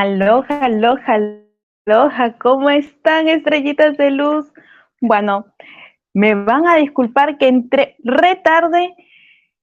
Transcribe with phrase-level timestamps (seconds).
[0.00, 1.18] Aloha, aloha,
[1.86, 4.50] aloha, ¿cómo están estrellitas de luz?
[5.02, 5.44] Bueno,
[6.14, 8.94] me van a disculpar que entré retarde,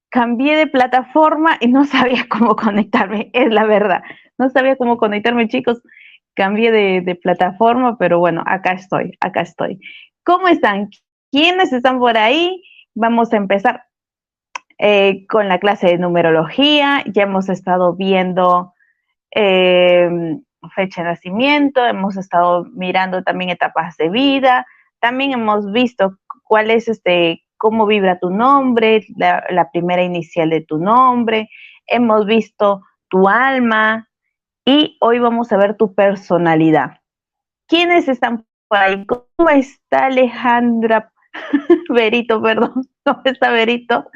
[0.10, 4.04] cambié de plataforma y no sabía cómo conectarme, es la verdad.
[4.38, 5.82] No sabía cómo conectarme, chicos.
[6.36, 9.80] Cambié de, plataforma, pero bueno, acá estoy, acá estoy.
[10.24, 10.90] ¿Cómo están?
[11.32, 12.62] ¿Quiénes están por ahí?
[12.94, 13.86] Vamos a empezar
[14.78, 17.04] eh, con la clase de numerología.
[17.08, 18.76] Ya hemos estado viendo
[19.32, 20.10] eh,
[20.76, 24.66] fecha de nacimiento, hemos estado mirando también etapas de vida,
[25.00, 30.78] también hemos visto cuál es este, cómo vibra tu nombre, la, primera inicial de tu
[30.78, 31.50] nombre,
[31.88, 34.10] hemos visto tu alma
[34.66, 36.98] y hoy vamos a ver tu personalidad.
[37.68, 39.06] ¿Quiénes están por ahí?
[39.06, 41.12] ¿Cómo está Alejandra?
[41.90, 42.74] Verito, perdón.
[43.06, 44.10] ¿Cómo está Verito?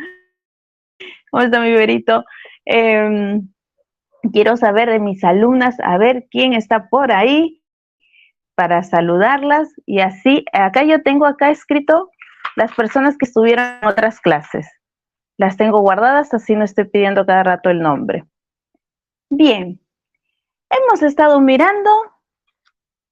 [1.30, 2.26] ¿Cómo está mi Verito?
[2.66, 3.48] Em,
[4.32, 7.62] quiero saber de mis alumnas, a ver quién está por ahí
[8.56, 12.10] para saludarlas y así, acá yo tengo acá escrito
[12.56, 14.68] las personas que estuvieron en otras clases.
[15.38, 18.26] Las tengo guardadas, así no estoy pidiendo cada rato el nombre.
[19.30, 19.80] Bien,
[20.70, 21.90] hemos estado mirando.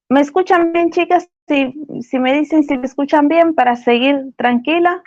[0.08, 1.28] ¿Me escuchan bien, chicas?
[1.48, 5.02] Si, si me dicen si me escuchan bien para seguir tranquila.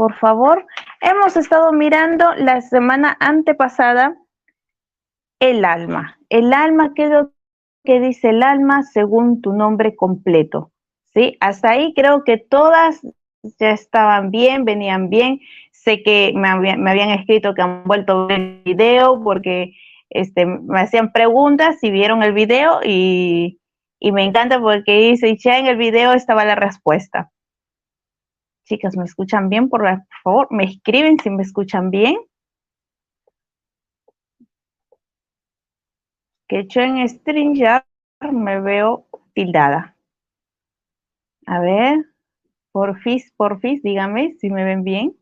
[0.00, 0.66] Por favor,
[1.02, 4.16] hemos estado mirando la semana antepasada
[5.40, 6.18] el alma.
[6.30, 7.32] El alma, ¿qué es lo
[7.84, 10.72] que dice el alma según tu nombre completo?
[11.12, 11.36] ¿sí?
[11.40, 13.02] Hasta ahí creo que todas
[13.58, 15.38] ya estaban bien, venían bien.
[15.70, 19.74] Sé que me, habían escrito que han vuelto a ver el video porque
[20.08, 23.60] este, me hacían preguntas si vieron el video y,
[24.00, 27.30] me encanta porque dice, ya en el video estaba la respuesta.
[28.70, 29.68] Chicas, ¿me escuchan bien?
[29.68, 29.82] Por
[30.22, 32.16] favor, me escriben si me escuchan bien.
[36.48, 37.82] Que yo en StreamYard
[38.30, 39.96] me veo tildada.
[41.46, 42.04] A ver,
[42.72, 45.16] porfis, porfis, dígame si me ven bien.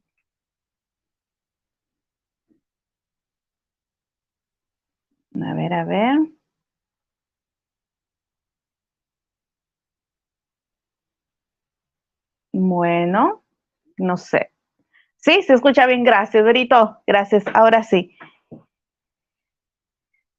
[5.41, 6.37] A ver, a ver.
[12.60, 13.45] Bueno,
[13.99, 14.51] no sé.
[15.16, 16.99] Sí, se escucha bien, gracias, Brito.
[17.07, 18.16] Gracias, ahora sí.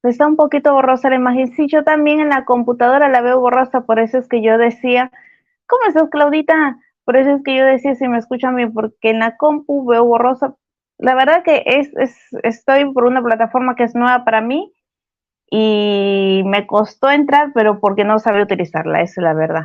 [0.02, 1.52] Está un poquito borrosa la imagen.
[1.54, 5.10] Sí, yo también en la computadora la veo borrosa, por eso es que yo decía
[5.66, 6.78] ¿Cómo estás, Claudita?
[7.04, 10.04] Por eso es que yo decía si me escuchan bien, porque en la compu veo
[10.06, 10.54] borrosa.
[10.98, 11.90] La verdad que es,
[12.44, 14.74] estoy por una plataforma que es nueva para mí
[15.50, 19.64] y me costó entrar, pero porque no sabía utilizarla, esa es la verdad.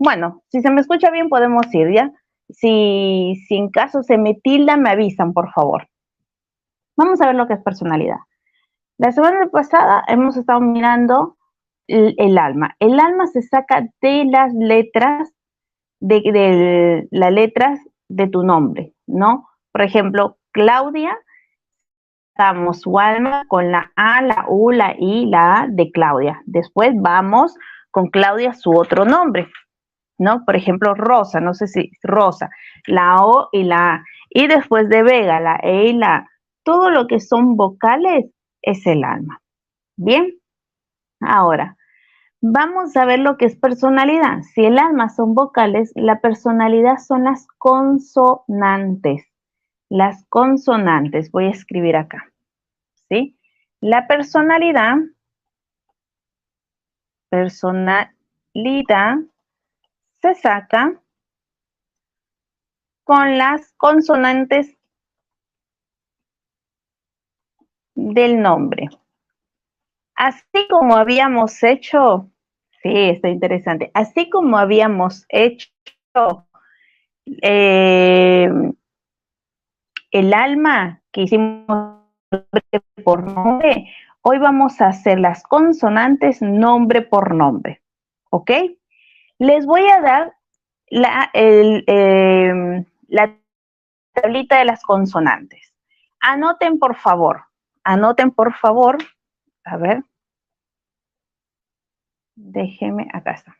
[0.00, 2.10] Bueno, si se me escucha bien, podemos ir, ¿ya?
[2.48, 5.88] Si, si en caso se me tilda, me avisan, por favor.
[6.96, 8.16] Vamos a ver lo que es personalidad.
[8.96, 11.36] La semana pasada hemos estado mirando
[11.86, 12.74] el, alma.
[12.78, 15.34] El alma se saca de las letras,
[16.00, 19.50] de, las letras de tu nombre, ¿no?
[19.70, 21.14] Por ejemplo, Claudia,
[22.38, 26.40] damos su alma con la A, la U, la I, la A de Claudia.
[26.46, 27.54] Después vamos
[27.90, 29.50] con Claudia su otro nombre,
[30.20, 30.44] ¿no?
[30.44, 32.50] Por ejemplo, Rosa, no sé si Rosa,
[32.86, 34.04] la O y la A.
[34.28, 36.30] Y después de Vega, la E y la A.
[36.62, 38.26] Todo lo que son vocales
[38.62, 39.40] es el alma.
[39.96, 40.34] Bien,
[41.20, 41.76] ahora
[42.42, 44.42] vamos a ver lo que es personalidad.
[44.54, 49.24] Si el alma son vocales, la personalidad son las consonantes.
[49.88, 52.30] Las consonantes, voy a escribir acá.
[53.08, 53.38] ¿Sí?
[53.80, 54.96] La personalidad,
[57.30, 59.18] personalidad
[60.20, 61.00] se saca
[63.04, 64.76] con las consonantes
[67.94, 68.88] del nombre.
[70.14, 72.30] Así como habíamos hecho,
[72.82, 75.70] sí, está interesante, así como habíamos hecho
[77.42, 78.50] eh,
[80.10, 82.00] el alma que hicimos
[83.02, 83.88] por nombre,
[84.20, 87.82] hoy vamos a hacer las consonantes nombre por nombre,
[88.30, 88.50] ¿ok?
[89.40, 90.36] Les voy a dar
[90.90, 93.34] la, em, la
[94.12, 95.74] tablita de las consonantes.
[96.20, 97.44] Anoten, por favor,
[97.82, 98.98] anoten, por favor,
[99.64, 100.04] a ver,
[102.36, 103.56] déjeme, acá está.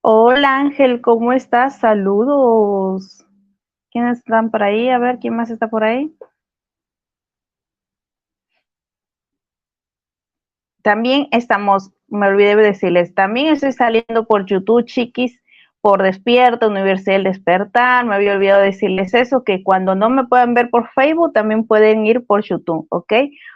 [0.00, 1.78] Hola Ángel, ¿cómo estás?
[1.78, 3.26] Saludos.
[3.90, 4.88] ¿Quiénes están por ahí?
[4.88, 6.16] A ver, ¿quién más está por ahí?
[10.82, 15.40] También estamos, me olvidé de decirles, también estoy saliendo por YouTube, chiquis,
[15.80, 18.04] por Despierta, Universidad del Despertar.
[18.04, 22.06] Me había olvidado decirles eso, que cuando no me puedan ver por Facebook, también pueden
[22.06, 23.12] ir por YouTube, ¿ok?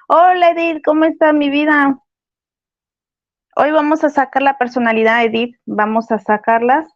[0.09, 1.99] Hola Edith, ¿cómo está mi vida?
[3.59, 5.57] Hoy vamos a sacar la personalidad, Edith.
[5.65, 6.96] Vamos a sacarlas.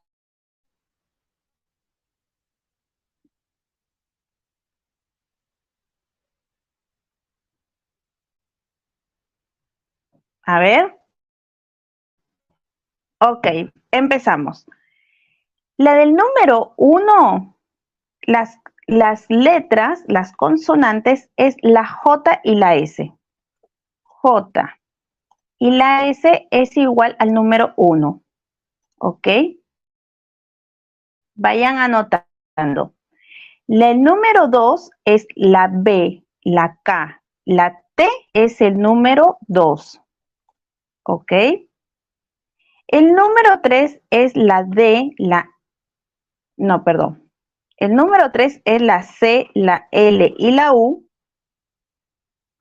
[10.51, 10.99] A ver.
[13.21, 13.47] Ok,
[13.93, 14.67] empezamos.
[15.77, 17.57] La del número uno,
[18.23, 18.59] las,
[18.89, 23.13] las letras, las consonantes, es la J y la S.
[24.03, 24.77] J.
[25.61, 28.25] Y la S es igual al número uno.
[28.99, 29.29] ¿Ok?
[31.37, 32.97] Vayan anotando.
[33.69, 37.23] El número dos es la B, la K.
[37.45, 40.03] La T es el número dos.
[41.05, 41.33] ¿Ok?
[42.89, 45.49] El número 3 es la D, la...
[46.57, 47.31] No, perdón.
[47.77, 51.09] El número 3 es la C, la L y la U.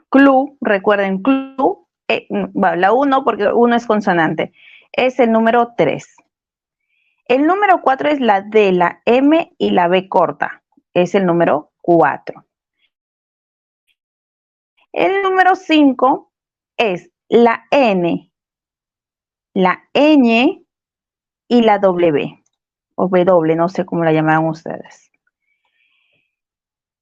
[0.09, 1.87] Clu, recuerden, clu.
[2.07, 4.53] Eh, bueno, la U no, porque uno es consonante.
[4.91, 6.15] Es el número 3.
[7.25, 10.63] El número 4 es la D, la M y la B corta.
[10.93, 12.45] Es el número 4.
[14.93, 16.31] El número 5
[16.77, 18.28] es la N,
[19.53, 20.63] la ñ
[21.47, 22.43] y la W,
[22.95, 25.09] o W, no sé cómo la llaman ustedes.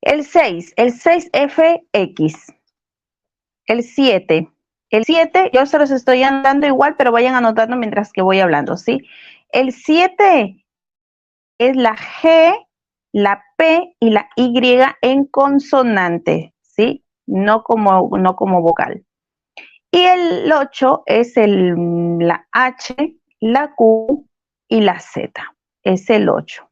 [0.02, 2.54] El 6, el 6FX.
[3.66, 4.50] El 7.
[4.90, 8.78] El 7, yo se los estoy andando igual, pero vayan anotando mientras que voy hablando,
[8.78, 9.06] ¿sí?
[9.50, 10.64] El 7
[11.58, 12.68] es la G,
[13.12, 14.54] la P y la Y
[15.02, 17.04] en consonante, ¿sí?
[17.26, 19.07] No como, no como vocal.
[19.92, 22.96] Y el 8 es el, la H,
[23.40, 24.28] la Q
[24.68, 25.32] y la Z.
[25.84, 26.70] Es el 8.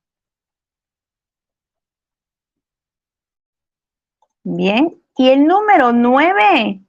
[4.44, 5.02] Bien.
[5.18, 6.82] Y el número 9.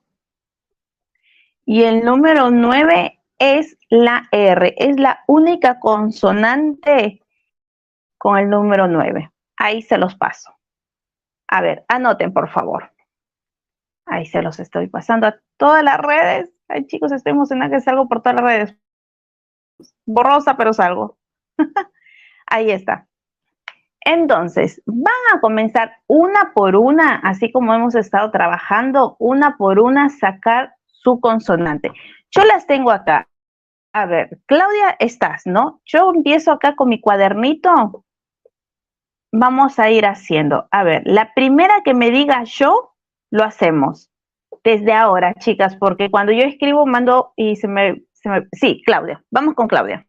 [1.64, 4.74] Y el número 9 es la R.
[4.76, 7.22] Es la única consonante
[8.18, 9.30] con el número 9.
[9.56, 10.52] Ahí se los paso.
[11.48, 12.92] A ver, anoten por favor.
[14.06, 16.52] Ahí se los estoy pasando a todas las redes.
[16.68, 18.76] Ay, chicos, estoy emocionada que salgo por todas las redes.
[20.04, 21.18] Borrosa, pero salgo.
[22.46, 23.06] Ahí está.
[24.00, 30.08] Entonces, van a comenzar una por una, así como hemos estado trabajando, una por una,
[30.10, 31.90] sacar su consonante.
[32.30, 33.28] Yo las tengo acá.
[33.92, 35.80] A ver, Claudia, estás, ¿no?
[35.84, 38.04] Yo empiezo acá con mi cuadernito.
[39.32, 40.68] Vamos a ir haciendo.
[40.70, 42.94] A ver, la primera que me diga yo,
[43.30, 44.10] lo hacemos
[44.66, 48.48] desde ahora, chicas, porque cuando yo escribo mando y se me, se.
[48.50, 50.04] Sí, Claudia, vamos con Claudia.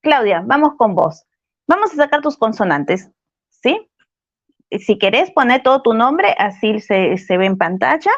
[0.00, 1.26] Claudia, vamos con vos.
[1.66, 3.10] Vamos a sacar tus consonantes,
[3.48, 3.90] ¿sí?
[4.70, 8.12] Si querés poner todo tu nombre, así se, ve en pantalla.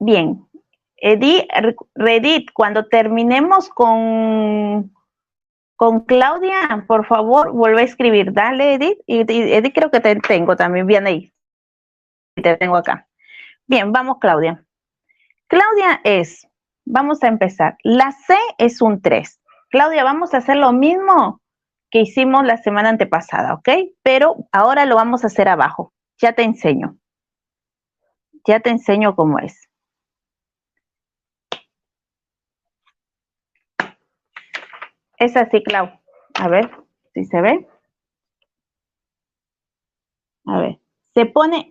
[0.00, 0.44] Bien.
[0.96, 1.46] Edith,
[1.94, 4.92] Redit, cuando terminemos con,
[5.76, 8.32] con Claudia, por favor, vuelve a escribir.
[8.32, 8.98] Dale, Edith.
[9.06, 10.86] Edith, creo que te tengo también.
[10.86, 11.32] Bien ahí.
[12.34, 13.06] Te tengo acá.
[13.68, 14.64] Bien, vamos, Claudia.
[15.48, 16.46] Claudia es,
[16.84, 17.76] vamos a empezar.
[17.82, 19.40] La C es un 3.
[19.70, 21.40] Claudia, vamos a hacer lo mismo
[21.90, 23.68] que hicimos la semana antepasada, ¿ok?
[24.02, 25.92] Pero ahora lo vamos a hacer abajo.
[26.18, 26.96] Ya te enseño.
[28.46, 29.68] Ya te enseño cómo es.
[35.18, 35.90] Es así, Clau.
[36.34, 36.70] A ver
[37.14, 37.68] si se ve.
[40.46, 40.78] A ver.
[41.14, 41.68] Se pone,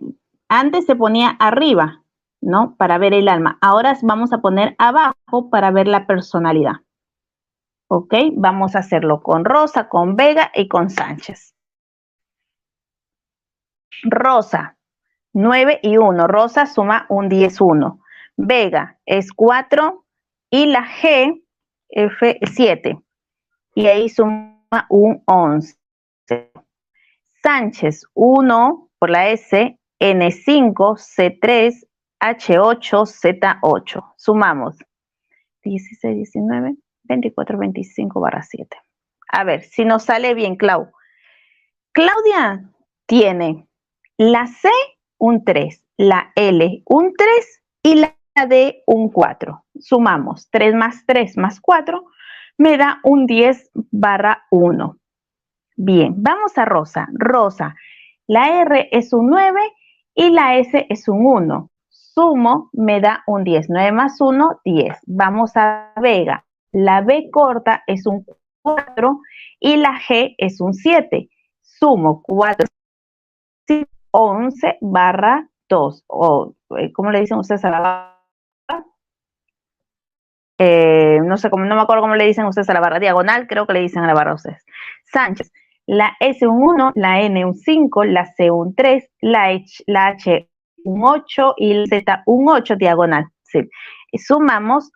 [0.48, 2.04] antes se ponía arriba,
[2.40, 2.76] ¿no?
[2.76, 3.58] Para ver el alma.
[3.60, 6.76] Ahora vamos a poner abajo para ver la personalidad.
[7.88, 8.14] ¿Ok?
[8.34, 11.54] Vamos a hacerlo con Rosa, con Vega y con Sánchez.
[14.02, 14.76] Rosa,
[15.32, 16.26] 9 y 1.
[16.26, 18.00] Rosa suma un 10, 1.
[18.36, 20.04] Vega es 4
[20.50, 21.42] y la G,
[21.88, 22.98] F, 7.
[23.74, 25.76] Y ahí suma un 11.
[27.42, 31.86] Sánchez, 1 por la S, N5, C3,
[32.20, 34.14] H8, Z8.
[34.16, 34.76] Sumamos.
[35.62, 36.76] 16, 19.
[37.04, 38.76] 2425 barra 7.
[39.28, 40.90] A ver, si nos sale bien, Clau.
[41.92, 42.68] Claudia
[43.06, 43.68] tiene
[44.16, 44.68] la C
[45.18, 48.14] un 3, la L un 3 y la
[48.48, 49.64] D un 4.
[49.78, 52.04] Sumamos 3 más 3 más 4
[52.58, 54.96] me da un 10 barra 1.
[55.76, 57.08] Bien, vamos a Rosa.
[57.12, 57.74] Rosa,
[58.26, 59.60] la R es un 9
[60.16, 61.70] y la S es un 1.
[61.88, 63.66] Sumo me da un 10.
[63.68, 64.98] 9 más 1, 10.
[65.06, 66.44] Vamos a Vega.
[66.72, 68.24] La B corta es un
[68.62, 69.20] 4
[69.60, 71.28] y la G es un 7.
[71.60, 72.66] Sumo 4,
[74.10, 76.04] 11 barra 2.
[76.06, 78.86] O, eh, ¿cómo le dicen ustedes a la barra?
[80.58, 83.66] Eh, no sé, no me acuerdo cómo le dicen ustedes a la barra diagonal, creo
[83.66, 84.64] que le dicen a la barra ustedes.
[85.04, 85.52] Sánchez,
[85.86, 90.08] la S un 1, la N un 5, la C un 3, la H, la
[90.08, 90.48] H
[90.84, 93.26] un 8 y la Z un 8 diagonal.
[93.42, 93.60] Sí.
[94.18, 94.90] sumamos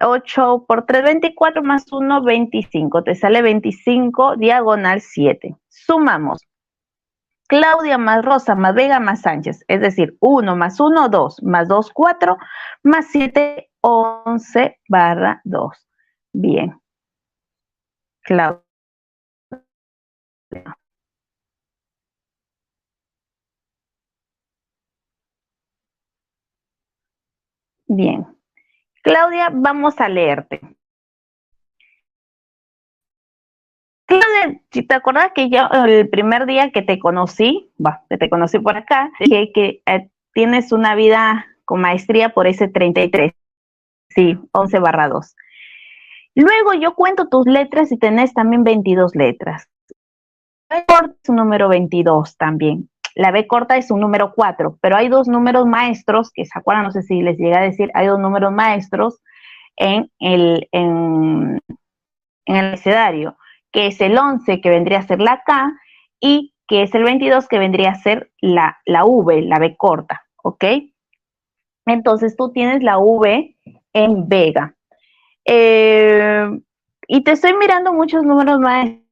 [0.00, 3.02] 8 por 3, 24 más 1, 25.
[3.04, 5.56] Te sale 25 diagonal 7.
[5.68, 6.42] Sumamos.
[7.48, 9.64] Claudia más Rosa más Vega más Sánchez.
[9.68, 11.42] Es decir, 1 más 1, 2.
[11.44, 12.36] Más 2, 4.
[12.82, 15.88] Más 7, 11 barra 2.
[16.32, 16.78] Bien.
[18.22, 18.65] Claudia.
[27.88, 28.26] Bien.
[29.02, 30.60] Claudia, vamos a leerte.
[34.06, 37.72] Claudia, si te acuerdas que yo el primer día que te conocí,
[38.08, 42.68] que te conocí por acá, dije que eh, tienes una vida con maestría por ese
[42.68, 43.32] 33.
[44.10, 45.34] Sí, 11 barra 2.
[46.34, 49.68] Luego yo cuento tus letras y tenés también 22 letras.
[50.68, 52.88] Es un número 22 también.
[53.14, 56.84] La B corta es un número 4, pero hay dos números maestros, que se acuerdan,
[56.84, 59.22] no sé si les llega a decir, hay dos números maestros
[59.76, 61.60] en el, en,
[62.44, 63.34] el
[63.72, 65.72] que es el 11, que vendría a ser la K,
[66.20, 70.26] y que es el 22, que vendría a ser la, la V, la B corta,
[70.42, 70.64] ¿ok?
[71.86, 73.56] Entonces tú tienes la V
[73.92, 74.74] en Vega.
[75.44, 76.50] Eh,
[77.08, 79.05] y te estoy mirando muchos números maestros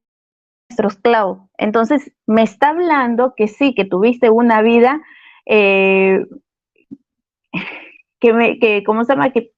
[1.01, 1.49] Clau.
[1.57, 5.01] Entonces, me está hablando que sí, que tuviste una vida,
[5.45, 6.25] eh,
[8.19, 9.31] que, me, que, ¿cómo se llama?
[9.31, 9.51] Que,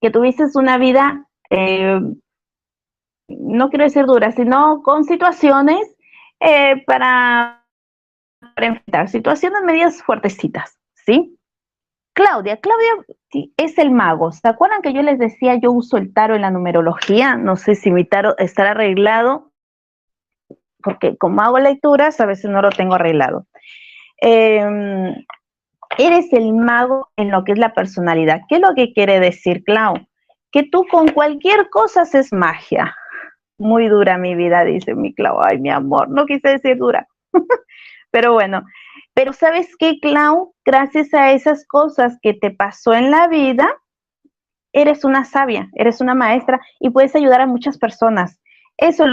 [0.00, 2.00] que tuviste una vida, eh,
[3.28, 5.96] no quiero decir dura, sino con situaciones
[6.40, 7.64] eh, para,
[8.54, 11.34] para, enfrentar, situaciones medias fuertecitas, ¿sí?
[12.14, 12.90] Claudia, Claudia
[13.56, 14.32] es el mago.
[14.32, 17.36] ¿Se acuerdan que yo les decía, yo uso el tarot en la numerología?
[17.36, 19.47] No sé si mi tarot estará arreglado
[20.82, 23.46] porque como hago lecturas, a veces no lo tengo arreglado.
[24.20, 25.14] Em,
[25.96, 28.42] eres el mago en lo que es la personalidad.
[28.48, 29.94] ¿Qué es lo que quiere decir, Clau?
[30.52, 32.94] Que tú con cualquier cosa haces magia.
[33.58, 35.40] Muy dura mi vida, dice mi Clau.
[35.42, 37.06] Ay, mi amor, no quise decir dura.
[38.10, 38.64] pero bueno,
[39.14, 40.54] pero ¿sabes qué, Clau?
[40.64, 43.68] Gracias a esas cosas que te pasó en la vida,
[44.72, 48.40] eres una sabia, eres una maestra y puedes ayudar a muchas personas.
[48.76, 49.06] Eso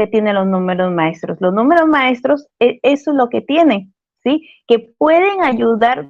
[0.00, 1.36] que tienen los números maestros.
[1.42, 3.92] Los números maestros, e, eso es lo que tienen,
[4.22, 4.48] ¿sí?
[4.66, 6.08] Que pueden ayudar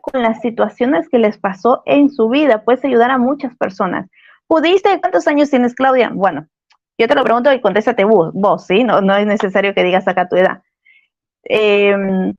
[0.00, 2.64] con las situaciones que les pasó en su vida.
[2.64, 4.10] Puedes ayudar a muchas personas.
[4.48, 5.00] ¿Pudiste?
[5.00, 6.10] ¿Cuántos años tienes, Claudia?
[6.12, 6.48] Bueno,
[6.98, 8.82] Yo te lo pregunto y contéstate vos, vos ¿sí?
[8.82, 10.62] No, no es necesario que digas acá tu edad.
[11.44, 12.34] Em,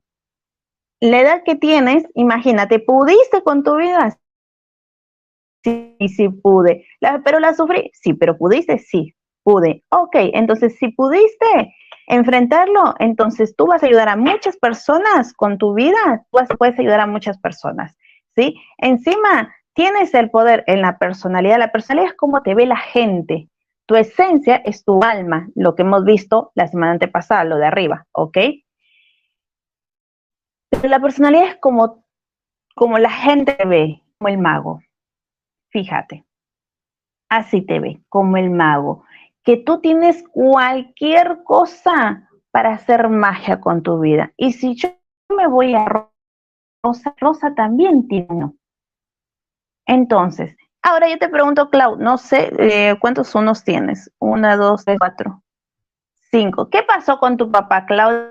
[1.00, 4.18] la edad que tienes, imagínate, ¿pudiste con tu vida?
[5.64, 6.86] Sí, sí pude.
[7.24, 7.90] ¿Pero la sufrí?
[7.94, 8.78] Sí, pero ¿pudiste?
[8.78, 9.84] Sí, pude.
[9.90, 11.74] Ok, entonces si pudiste
[12.06, 17.00] enfrentarlo, entonces tú vas a ayudar a muchas personas con tu vida, tú puedes ayudar
[17.00, 17.96] a muchas personas,
[18.34, 18.54] ¿sí?
[18.78, 21.58] Encima, tienes el poder en la personalidad.
[21.58, 23.48] La personalidad es como te ve la gente.
[23.86, 28.06] Tu esencia es tu alma, lo que hemos visto la semana antepasada, lo de arriba,
[28.12, 28.38] ¿ok?
[30.70, 32.04] Pero la personalidad es como,
[32.74, 34.80] como la gente te ve, como el mago.
[35.70, 36.24] Fíjate,
[37.28, 39.04] así te ve, como el mago.
[39.44, 44.32] Que tú tienes cualquier cosa para hacer magia con tu vida.
[44.36, 44.90] Y si yo
[45.34, 46.10] me voy a
[46.82, 48.52] Rosa, Rosa también tiene
[49.86, 54.10] entonces, ahora yo te pregunto, Clau, no sé eh, cuántos unos tienes.
[54.18, 55.42] Una, dos, tres, cuatro,
[56.30, 56.68] cinco.
[56.70, 58.30] ¿Qué pasó con tu papá, Clau?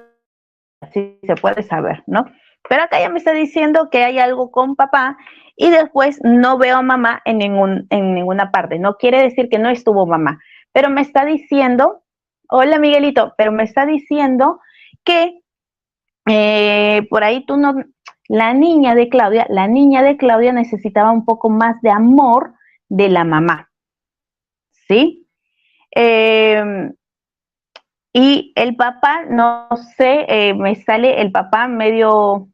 [0.91, 2.25] Si se puede saber, ¿no?
[2.68, 5.18] Pero acá ya me está diciendo que hay algo con papá
[5.56, 8.80] y después no veo a mamá en, ningún, en ninguna parte.
[8.80, 10.39] No quiere decir que no estuvo mamá,
[10.72, 12.04] pero me está diciendo,
[12.50, 14.60] hola Miguelito, pero me está diciendo
[15.04, 15.42] que
[16.28, 17.74] eh, por ahí tú no,
[18.28, 22.54] la niña de Claudia, la niña de Claudia necesitaba un poco más de amor
[22.88, 23.70] de la mamá.
[24.88, 25.28] ¿Sí?
[25.92, 26.94] Em,
[28.13, 32.50] y el papá, no sé, eh, me sale el papá medio,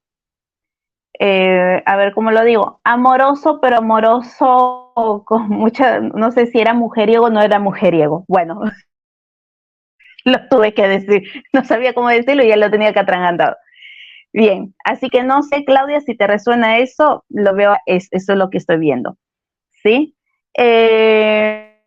[1.20, 4.87] eh, a ver cómo lo digo, amoroso, pero amoroso
[5.26, 8.26] con mucha, no sé si era mujeriego o no era mujeriego.
[8.28, 8.62] Bueno,
[10.26, 11.24] lo tuve que decir,
[11.54, 13.56] no sabía cómo decirlo y ya lo tenía que atragantado.
[14.34, 18.38] Bien, así que no sé, Claudia, si te resuena eso, lo veo, es, eso es
[18.40, 19.18] lo que estoy viendo.
[19.84, 20.16] ¿Sí?
[20.58, 21.80] Eh,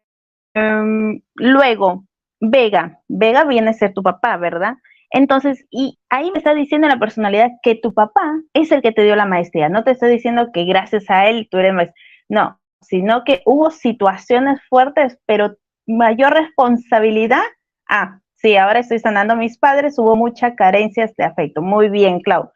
[0.55, 2.05] em, luego,
[2.41, 3.01] Vega.
[3.09, 4.75] Vega viene a ser tu papá, ¿verdad?
[5.11, 9.05] Entonces, y ahí me está diciendo la personalidad que tu papá es el que te
[9.05, 9.69] dio la maestría.
[9.69, 11.97] No te estoy diciendo que gracias a él tú eres maestro.
[12.29, 17.43] No, sino que hubo situaciones fuertes, pero mayor responsabilidad.
[17.89, 21.61] Ah, Sí, ahora estoy sanando a mis padres, hubo muchas carencias de afecto.
[21.61, 22.51] Muy bien, Clau.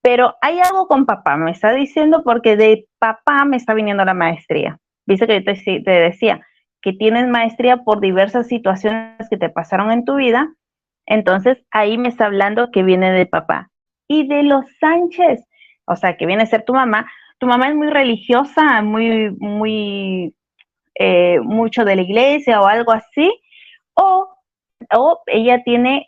[0.00, 4.14] Pero hay algo con papá, me está diciendo porque de papá me está viniendo la
[4.14, 4.78] maestría.
[5.06, 6.40] Dice que yo te, te decía
[6.82, 10.54] que tienes maestría por diversas situaciones que te pasaron en tu vida.
[11.06, 13.70] Entonces ahí me está hablando que viene de papá.
[14.06, 15.44] Y de los Sánchez,
[15.86, 17.10] o sea, que viene a ser tu mamá.
[17.46, 20.34] Mamá es muy religiosa, muy, muy,
[20.94, 23.32] eh, mucho de la iglesia o algo así.
[23.94, 24.34] O
[24.92, 26.06] o ella tiene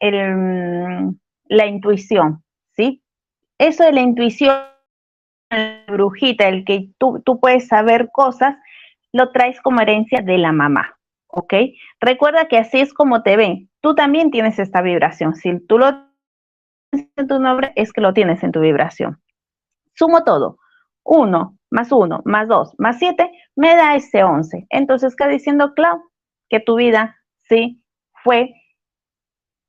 [1.49, 3.03] la intuición, ¿sí?
[3.59, 4.57] Eso de la intuición,
[5.87, 8.57] brujita, el que tú, tú puedes saber cosas,
[9.13, 11.55] lo traes como herencia de la mamá, ¿ok?
[12.01, 13.71] Recuerda que así es como te ven.
[13.81, 15.35] Tú también tienes esta vibración.
[15.35, 15.93] Si tú lo
[16.91, 19.23] tienes en tu nombre, es que lo tienes en tu vibración.
[19.95, 20.59] Sumo todo.
[21.07, 24.67] 1 más 1 más 2 más 7 me da ese 11.
[24.71, 26.03] Entonces, ¿qué diciendo Clau?
[26.49, 27.17] Que tu vida,
[27.49, 27.83] sí,
[28.23, 28.55] fue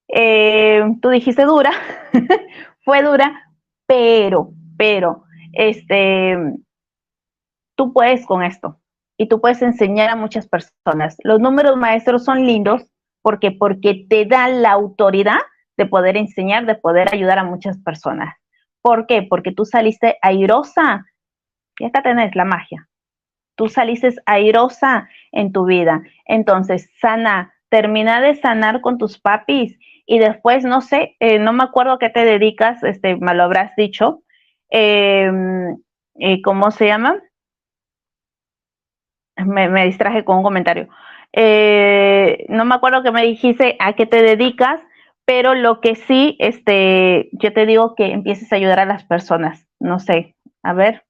[0.09, 1.71] eh, tú dijiste dura,
[2.85, 3.51] fue dura,
[3.85, 5.23] pero, pero,
[5.53, 6.37] este,
[7.75, 8.79] tú puedes con esto
[9.17, 11.17] y tú puedes enseñar a muchas personas.
[11.23, 12.83] Los números maestros son lindos
[13.21, 15.39] porque porque te dan la autoridad
[15.75, 18.33] de poder enseñar, de poder ayudar a muchas personas.
[18.81, 19.23] ¿Por qué?
[19.23, 21.05] Porque tú saliste airosa.
[21.79, 22.87] Y acá tenés la magia.
[23.55, 26.03] Tú saliste airosa en tu vida.
[26.25, 31.63] Entonces, sana, termina de sanar con tus papis y después, no sé, eh, no me
[31.63, 34.23] acuerdo a qué te dedicas, este, me lo habrás dicho.
[34.69, 35.77] Em,
[36.15, 37.21] eh, ¿Cómo se llama?
[39.37, 40.87] Me, distraje con un comentario.
[41.33, 44.81] Eh, no me acuerdo que me dijiste a qué te dedicas,
[45.25, 49.67] pero lo que sí, este, yo te digo que empieces a ayudar a las personas.
[49.79, 51.06] No sé, a ver.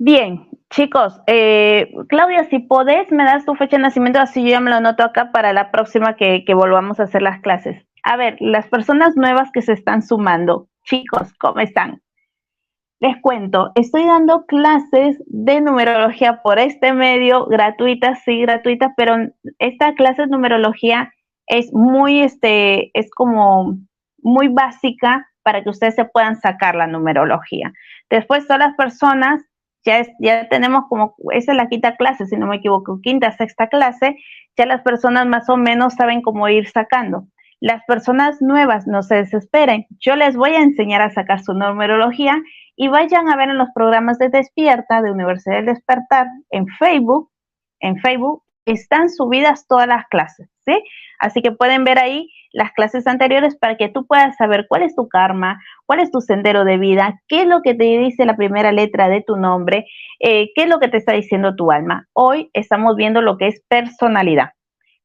[0.00, 4.60] Bien, chicos, eh, Claudia, si podés, me das tu fecha de nacimiento, así yo ya
[4.60, 7.84] me lo anoto acá para la próxima que, volvamos a hacer las clases.
[8.04, 12.00] A ver, las personas nuevas que se están sumando, chicos, ¿cómo están?
[13.00, 19.16] Les cuento, estoy dando clases de numerología por este medio, gratuitas, sí, gratuitas, pero
[19.58, 21.12] esta clase de numerología
[21.48, 23.78] es muy, este, es como
[24.18, 27.72] muy básica para que ustedes se puedan sacar la numerología.
[28.10, 29.42] Después, todas las personas
[29.88, 33.68] ya, ya tenemos como, esa es la quinta clase, si no me equivoco, quinta, sexta
[33.68, 34.16] clase,
[34.56, 37.26] ya las personas más o menos saben cómo ir sacando.
[37.60, 42.40] Las personas nuevas no se desesperen, yo les voy a enseñar a sacar su numerología
[42.76, 47.30] y vayan a ver en los programas de Despierta de Universidad del Despertar en Facebook,
[47.80, 50.84] en Facebook, están subidas todas las clases, ¿sí?
[51.18, 54.94] Así que pueden ver ahí las clases anteriores para que tú puedas saber cuál es
[54.94, 58.36] tu karma, cuál es tu sendero de vida, qué es lo que te dice la
[58.36, 59.86] primera letra de tu nombre,
[60.20, 62.06] eh, qué es lo que te está diciendo tu alma.
[62.12, 64.52] Hoy estamos viendo lo que es personalidad.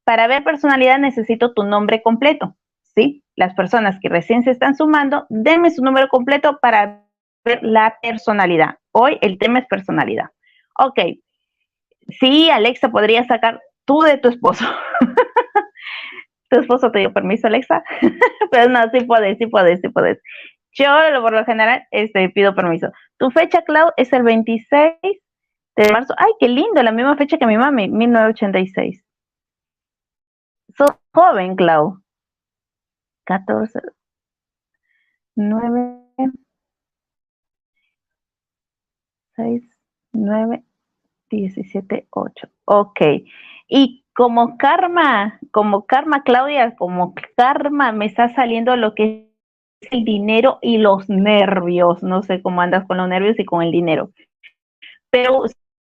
[0.04, 2.56] Para ver personalidad necesito tu nombre completo,
[2.96, 3.24] ¿sí?
[3.36, 7.04] Las personas que recién se están sumando, denme su número completo para
[7.46, 8.78] ver la personalidad.
[8.92, 10.30] Hoy el tema es personalidad.
[10.78, 11.00] Ok.
[12.20, 14.66] Sí, Alexa, podría sacar tú de tu esposo.
[16.54, 17.84] tu esposo te dio permiso, Alexa.
[18.52, 20.20] Pero no, sí puedes, sí puedes, sí puedes.
[20.74, 20.88] Yo,
[21.22, 22.92] por lo general, este, pido permiso.
[23.18, 24.96] Tu fecha, Clau, es el 26
[25.76, 26.14] de marzo.
[26.18, 29.04] Ay, qué lindo, la misma fecha que mi mami, 1986.
[30.76, 32.00] Sos joven, Clau.
[33.26, 33.80] 14,
[35.36, 36.00] 9,
[39.36, 39.64] 6,
[40.14, 40.64] 9,
[41.30, 42.48] 17, 8.
[42.66, 43.02] Ok.
[43.68, 49.30] Y como karma, como karma, Claudia, como karma, me está saliendo lo que
[49.82, 52.04] es el dinero y los nervios.
[52.04, 54.12] No sé cómo andas con los nervios y con el dinero.
[55.10, 55.44] Pero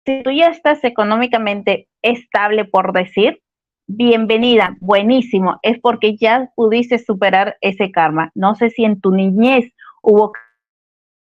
[0.06, 3.42] si tú ya estás económicamente estable, por decir,
[3.88, 5.60] bienvenida, buenísimo.
[5.62, 8.32] Es porque ya pudiste superar ese karma.
[8.34, 10.32] No sé si en tu niñez hubo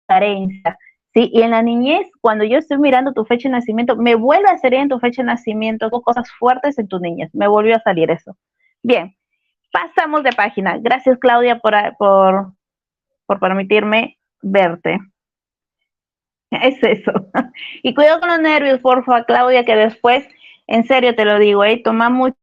[0.07, 0.77] carencia,
[1.19, 4.59] Y en la niñez, cuando yo estoy mirando tu fecha de nacimiento, me vuelve a
[4.59, 8.11] salir en tu fecha de nacimiento cosas fuertes en tu niñez, me volvió a salir
[8.11, 8.37] eso.
[8.83, 9.15] Bien,
[9.71, 10.77] pasamos de página.
[10.77, 12.53] Gracias, Claudia, por, por,
[13.25, 14.99] por permitirme verte.
[16.51, 17.11] Es eso.
[17.81, 20.27] Y cuidado con los nervios, porfa, Claudia, que después,
[20.67, 21.81] en serio te lo digo, ¿eh?
[21.83, 22.37] toma mucha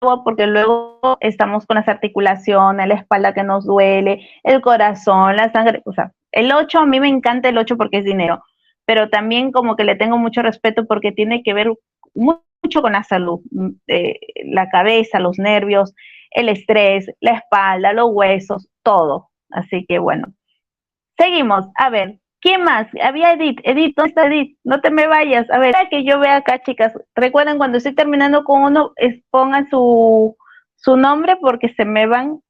[0.00, 5.52] agua porque luego estamos con las articulaciones, la espalda que nos duele, el corazón, la
[5.52, 8.44] sangre, o sea, el 8, a mí me encanta el 8 porque es dinero,
[8.84, 11.72] pero también como que le tengo mucho respeto porque tiene que ver
[12.14, 15.94] mucho con la salud, mm, eh, la cabeza, los nervios,
[16.30, 19.30] el estrés, la espalda, los huesos, todo.
[19.50, 20.28] Así que bueno,
[21.18, 21.66] seguimos.
[21.74, 22.86] A ver, ¿quién más?
[23.02, 23.58] Había Edith.
[23.64, 24.56] Edith, ¿dónde está Edith?
[24.62, 25.50] No te me vayas.
[25.50, 26.92] A ver, que yo vea acá, chicas.
[27.16, 28.92] Recuerden, cuando estoy terminando con uno,
[29.30, 30.36] pongan su,
[30.76, 32.40] su nombre porque se me van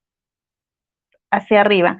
[1.31, 1.99] hacia arriba.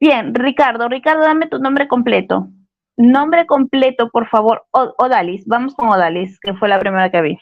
[0.00, 2.48] Bien, Ricardo, Ricardo, dame tu nombre completo.
[2.96, 4.66] Nombre completo, por favor.
[4.72, 7.38] Odalis, vamos con Odalis, que fue la primera que vi.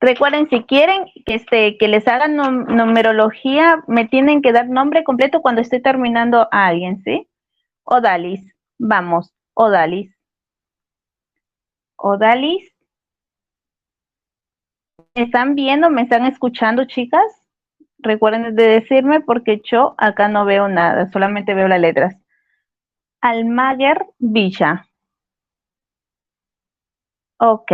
[0.00, 5.40] Recuerden, si quieren que, este, que les hagan numerología, me tienen que dar nombre completo
[5.40, 7.26] cuando esté terminando a alguien, ¿sí?
[7.84, 10.14] Odalis, vamos, Odalis.
[11.96, 12.70] Odalis.
[15.14, 15.88] ¿Me están viendo?
[15.88, 17.43] ¿Me están escuchando, chicas?
[18.04, 22.16] Recuerden de decirme porque yo acá no veo nada, solamente veo las letras.
[23.22, 24.86] Almaguer Villa.
[27.38, 27.72] Ok.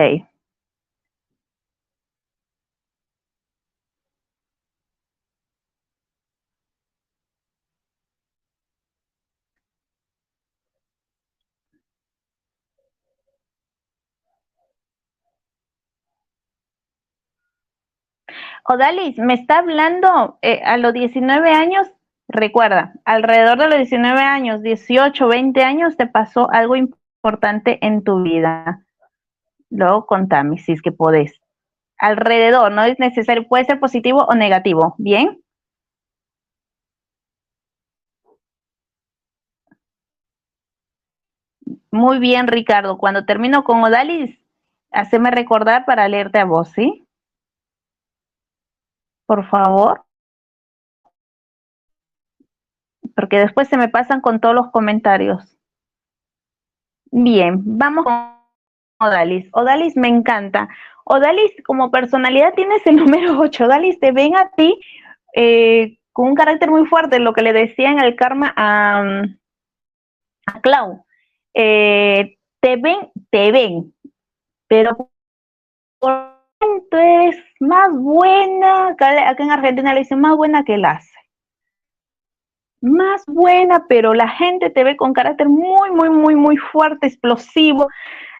[18.70, 21.88] Odalis, me está hablando eh, a los 19 años,
[22.28, 28.22] recuerda, alrededor de los 19 años, 18, 20 años, te pasó algo importante en tu
[28.22, 28.86] vida.
[29.70, 31.40] Luego contame si es que podés.
[31.98, 35.42] Alrededor, no es necesario, puede ser positivo o negativo, ¿bien?
[41.90, 42.98] Muy bien, Ricardo.
[42.98, 44.38] Cuando termino con Odalis,
[44.92, 47.08] haceme recordar para leerte a vos, ¿sí?
[49.30, 50.04] Por favor.
[53.14, 55.56] Porque después se me pasan con todos los comentarios.
[57.12, 58.34] Bien, vamos con
[58.98, 59.48] Odalis.
[59.52, 60.68] Odalis me encanta.
[61.04, 63.66] Odalis, como personalidad, tienes el número 8.
[63.66, 64.80] Odalis, te ven a ti
[65.36, 69.04] eh, con un carácter muy fuerte, lo que le decía en el karma a,
[70.46, 71.04] a Clau.
[71.54, 73.94] Eh, te ven, te ven,
[74.66, 75.08] pero
[76.00, 80.84] por eres más buena, acá, en Argentina le dicen más buena que el.
[82.82, 87.88] Más buena, pero la gente te ve con carácter muy, muy, muy, muy fuerte, explosivo.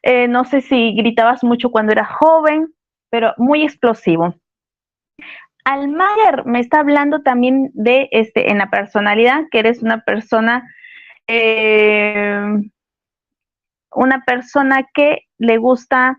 [0.03, 2.73] Eh, no sé si gritabas mucho cuando eras joven,
[3.11, 4.35] pero muy explosivo.
[5.65, 10.67] Almayer me está hablando también de este en la personalidad, que eres una persona,
[11.27, 12.41] eh,
[13.93, 16.17] una persona que le gusta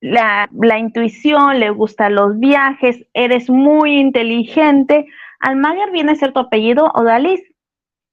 [0.00, 5.06] la, intuición, le gustan los viajes, eres muy inteligente.
[5.40, 7.42] Almaguer viene a ser tu apellido, Odalis.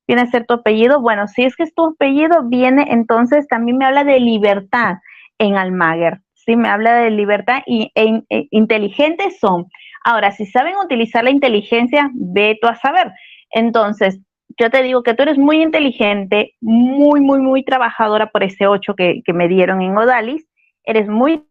[0.07, 1.01] viene a ser tu apellido.
[1.01, 4.95] Bueno, si es que es tu apellido, viene entonces también me habla de libertad
[5.37, 6.19] en Almaguer.
[6.33, 9.65] Sí, me habla de libertad y e, e, inteligentes son.
[10.05, 13.11] Ahora, si saben utilizar la inteligencia, ve tú a saber.
[13.51, 14.21] Entonces,
[14.59, 18.95] yo te digo que tú eres muy inteligente, muy, muy, muy trabajadora por ese 8
[18.95, 20.47] que, me dieron en Odalis.
[20.83, 21.43] Eres muy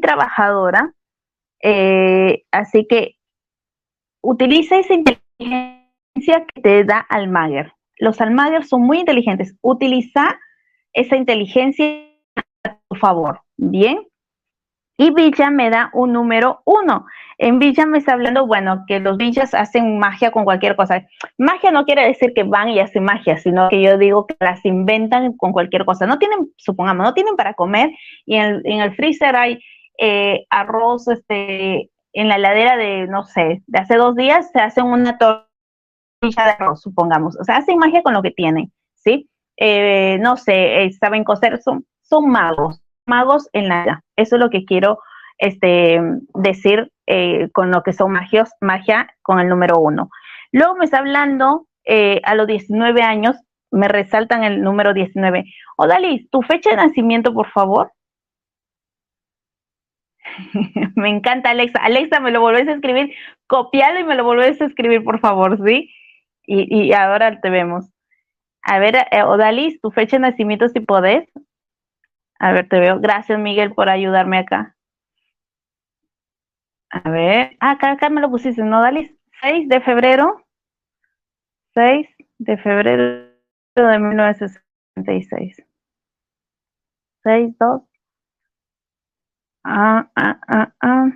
[0.00, 0.92] trabajadora.
[1.60, 3.16] Eh, así que
[4.22, 7.72] utiliza esa inteligencia que te da Almaguer.
[7.98, 9.56] Los Almaguer son muy inteligentes.
[9.60, 10.38] Utiliza
[10.92, 12.04] esa inteligencia
[12.64, 13.40] a tu favor.
[13.56, 14.06] Bien.
[14.98, 17.06] Y Villa me da un número uno.
[17.38, 21.06] En Villa me está hablando, bueno, que los villas hacen magia con cualquier cosa.
[21.38, 24.64] Magia no quiere decir que van y hacen magia, sino que yo digo que las
[24.64, 26.06] inventan con cualquier cosa.
[26.06, 27.90] No tienen, supongamos, no tienen para comer
[28.26, 29.58] y en, el freezer hay
[30.02, 34.86] eh, arroz, este, en la heladera de, no sé, de hace dos días se hacen
[34.86, 37.38] una tortilla de arroz, supongamos.
[37.40, 39.28] O sea, hacen magia con lo que tienen, ¿sí?
[39.56, 44.50] Eh, no sé, eh, saben coser, son, son magos magos en la Eso es lo
[44.50, 44.98] que quiero
[45.38, 46.00] este,
[46.34, 50.08] decir eh, con lo que son magios, magia con el número uno.
[50.52, 53.36] Luego me está hablando eh, a los 19 años,
[53.70, 55.44] me resaltan el número 19.
[55.76, 57.92] Odalis, tu fecha de nacimiento, por favor.
[60.96, 61.78] me encanta, Alexa.
[61.82, 63.14] Alexa, me lo volvés a escribir,
[63.46, 65.90] copialo y me lo volvés a escribir, por favor, ¿sí?
[66.44, 67.90] Y, y ahora te vemos.
[68.62, 71.28] A ver, eh, Odalis, tu fecha de nacimiento, si podés.
[72.38, 73.00] A ver, te veo.
[73.00, 74.76] Gracias, Miguel, por ayudarme acá.
[76.90, 77.56] A ver.
[77.60, 79.10] Ah, acá, acá me lo pusiste, ¿no, Dalis?
[79.40, 80.44] 6 de febrero.
[81.74, 82.06] 6
[82.38, 83.28] de febrero
[83.74, 85.56] de 1966.
[87.24, 87.82] 6, 2.
[89.64, 91.06] Ah, ah, ah, ah.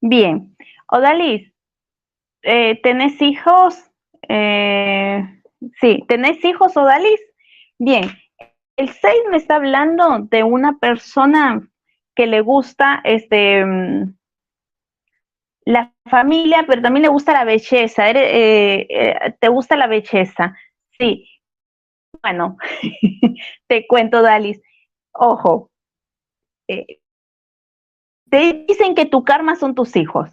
[0.00, 0.56] Bien.
[0.90, 1.52] Odalis,
[2.42, 3.78] eh, ¿tenés hijos?
[4.28, 5.22] Eh,
[5.80, 7.20] sí, ¿tenés hijos, Odalis?
[7.78, 8.10] Bien,
[8.76, 11.68] el 6 me está hablando de una persona
[12.16, 14.14] que le gusta este mm,
[15.66, 18.10] la familia, pero también le gusta la belleza.
[18.10, 20.56] Eh, eh, ¿Te gusta la belleza?
[20.98, 21.28] Sí.
[22.22, 22.56] Bueno,
[23.68, 24.60] te cuento, Dalis.
[25.12, 25.70] Ojo,
[28.30, 30.30] te dicen que tu karma son tus hijos,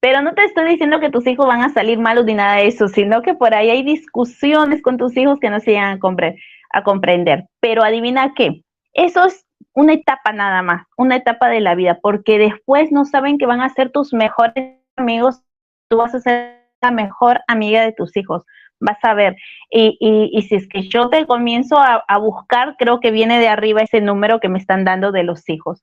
[0.00, 2.68] pero no te estoy diciendo que tus hijos van a salir malos ni nada de
[2.68, 5.98] eso, sino que por ahí hay discusiones con tus hijos que no se llegan
[6.72, 7.46] a comprender.
[7.60, 12.38] Pero adivina qué, eso es una etapa nada más, una etapa de la vida, porque
[12.38, 15.42] después no saben que van a ser tus mejores amigos,
[15.88, 18.42] tú vas a ser la mejor amiga de tus hijos,
[18.80, 19.36] vas a ver.
[19.70, 23.82] Y, y, si es que yo te comienzo a, buscar, creo que viene de arriba
[23.82, 25.80] ese número que me están dando de los hijos.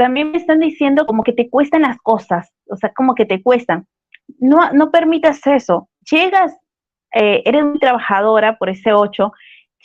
[0.00, 3.42] También me están diciendo como que te cuestan las cosas, o sea, como que te
[3.42, 3.86] cuestan.
[4.38, 5.90] No, no permitas eso.
[6.10, 6.56] Llegas,
[7.14, 9.30] eh, eres muy trabajadora por ese 8,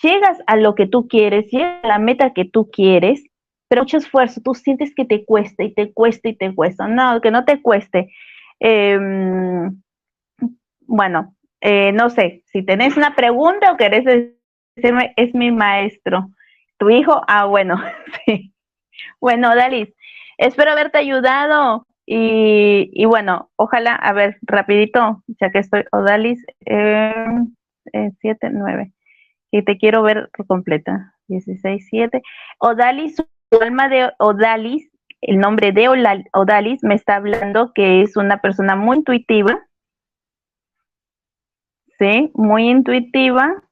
[0.01, 3.25] llegas a lo que tú quieres, llegas a la meta que tú quieres,
[3.67, 6.87] pero mucho esfuerzo, tú sientes que te cuesta y te cuesta y te cuesta.
[6.87, 8.09] No, que no te cueste.
[8.61, 9.81] Em,
[10.87, 14.05] bueno, eh, no sé, si tenés una pregunta o querés
[14.77, 16.29] decirme, es mi maestro.
[16.77, 17.21] ¿Tu hijo?
[17.27, 17.75] Ah, bueno,
[18.25, 18.53] sí.
[19.19, 19.89] Bueno, Dalis,
[20.37, 27.13] espero haberte ayudado y, y, bueno, ojalá, a ver, rapidito, ya que estoy, Odalis, eh,
[27.93, 28.93] eh, siete, nueve
[29.51, 31.13] y te quiero ver completa.
[31.27, 32.21] 16, 7.
[32.59, 35.87] Odalis, su alma de Odalis, el nombre de
[36.33, 39.65] Odalis me está hablando que es una persona muy intuitiva.
[41.97, 43.63] Sí, muy intuitiva.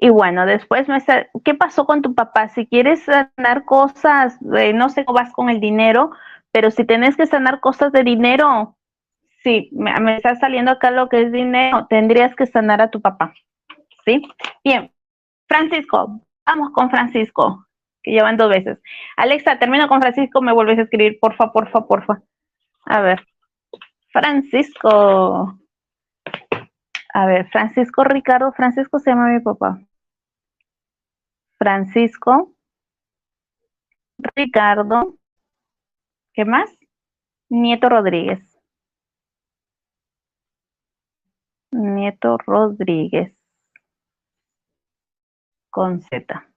[0.00, 2.48] Y bueno, después me está, ¿qué pasó con tu papá?
[2.48, 6.10] Si quieres sanar cosas, eh, no sé cómo vas con el dinero,
[6.52, 8.78] pero si tienes que sanar cosas de dinero,
[9.42, 11.86] Sí, me, está saliendo acá lo que es dinero.
[11.88, 13.34] Tendrías que sanar a tu papá.
[14.04, 14.22] ¿Sí?
[14.64, 14.92] Bien.
[15.48, 17.66] Francisco, vamos con Francisco,
[18.02, 18.78] que llevan dos veces.
[19.16, 22.22] Alexa, termino con Francisco, me vuelves a escribir, porfa, porfa, porfa.
[22.86, 23.26] A ver.
[24.12, 25.58] Francisco.
[27.12, 29.80] A ver, Francisco Ricardo, Francisco se llama mi papá.
[31.60, 32.54] Francisco
[34.34, 35.18] Ricardo.
[36.32, 36.70] ¿Qué más?
[37.50, 38.40] Nieto Rodríguez.
[41.72, 43.36] Nieto Rodríguez
[45.68, 46.48] con Z.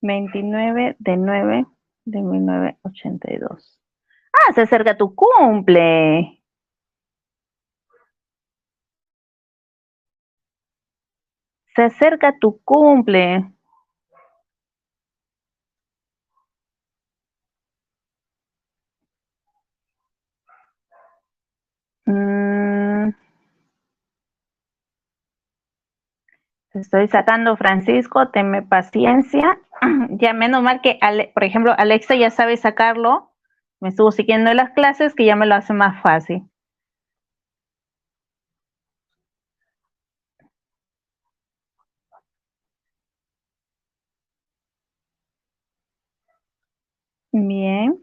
[0.00, 1.66] 29 de 9
[2.04, 3.80] de 1982.
[4.32, 6.41] Ah, se acerca tu cumple.
[11.74, 13.52] Se acerca tu cumple.
[22.06, 23.12] Mm.
[26.74, 29.58] Estoy sacando Francisco, teme paciencia.
[30.10, 33.30] ya menos mal que, Ale, por ejemplo, Alexa ya sabe sacarlo.
[33.80, 36.48] Me estuvo siguiendo en las clases que ya me lo hace más fácil.
[47.32, 48.02] Bien.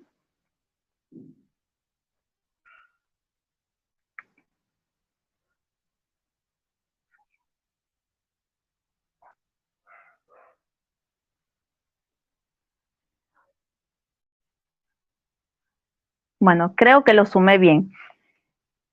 [16.41, 17.91] Bueno, creo que lo sumé bien.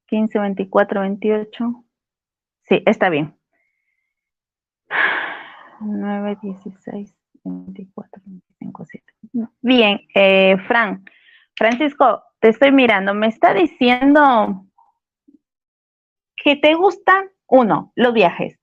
[0.09, 1.85] 15, 24, 28.
[2.64, 3.37] Sí, está bien.
[5.81, 7.14] 9, 16,
[7.48, 9.04] 24, 25, 7.
[9.61, 11.04] Bien, eh, Fran.
[11.56, 13.14] Francisco, te estoy mirando.
[13.14, 14.66] Me está diciendo
[16.37, 18.59] que te gustan, uno, los viajes.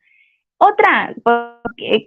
[0.57, 1.13] Otra,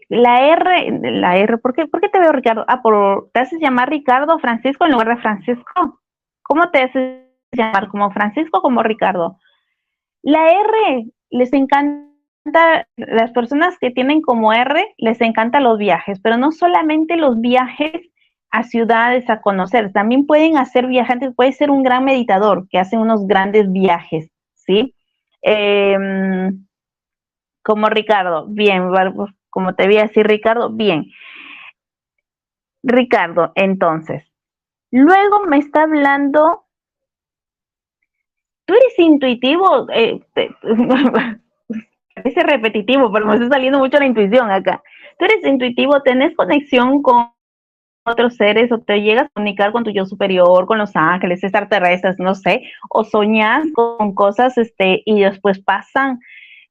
[0.08, 2.64] la R, la R, ¿por qué, ¿por qué te veo Ricardo?
[2.68, 6.00] Ah, por, ¿te haces llamar Ricardo Francisco en lugar de Francisco?
[6.42, 7.88] ¿Cómo te haces llamar?
[7.88, 9.38] ¿Como Francisco o como Ricardo?
[10.22, 12.08] La R, les encanta,
[12.96, 17.92] las personas que tienen como R, les encantan los viajes, pero no solamente los viajes
[18.50, 22.96] a ciudades a conocer, también pueden hacer viajantes, puede ser un gran meditador que hace
[22.96, 24.94] unos grandes viajes, ¿sí?
[25.42, 26.66] Em,
[27.62, 28.84] como Ricardo, bien,
[29.50, 31.06] como te vi así, Ricardo, bien.
[32.82, 34.24] Ricardo, entonces,
[34.90, 36.64] Luego me está hablando,
[38.64, 40.20] tú eres intuitivo, eh,
[42.16, 44.82] parece repetitivo, pero me está saliendo mucho la intuición acá.
[45.18, 47.30] Tú eres intuitivo, tenés conexión con
[48.04, 52.16] otros seres o te llegas a comunicar con tu yo superior, con los ángeles, extraterrestres,
[52.18, 56.18] no sé, o soñas con cosas este y después pasan.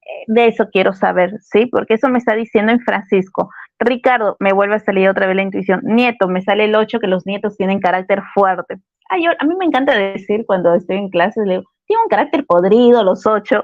[0.01, 1.65] Eh, de eso quiero saber, ¿sí?
[1.65, 3.49] Porque eso me está diciendo en Francisco.
[3.79, 5.81] Ricardo, me vuelve a salir otra vez la intuición.
[5.83, 8.77] Nieto, me sale el 8 que los nietos tienen carácter fuerte.
[9.09, 12.45] Ay, a mí me encanta decir cuando estoy en clases, le digo, tiene un carácter
[12.45, 13.63] podrido los 8.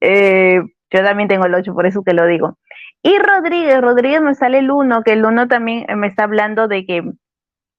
[0.00, 2.58] Eh, yo también tengo el 8, por eso que lo digo.
[3.02, 6.84] Y Rodríguez, Rodríguez me sale el 1, que el 1 también me está hablando de
[6.84, 7.02] que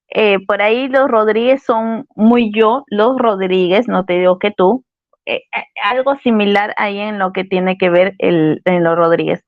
[0.10, 4.84] eh, por ahí los Rodríguez son muy yo, los Rodríguez, no te digo que tú,
[5.26, 5.44] eh,
[5.84, 9.46] algo similar ahí en lo que tiene que ver el, en los Rodríguez.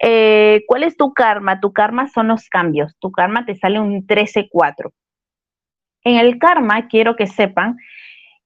[0.00, 1.60] Eh, ¿Cuál es tu karma?
[1.60, 2.94] Tu karma son los cambios.
[3.00, 4.92] Tu karma te sale un 13-4.
[6.04, 7.76] En el karma quiero que sepan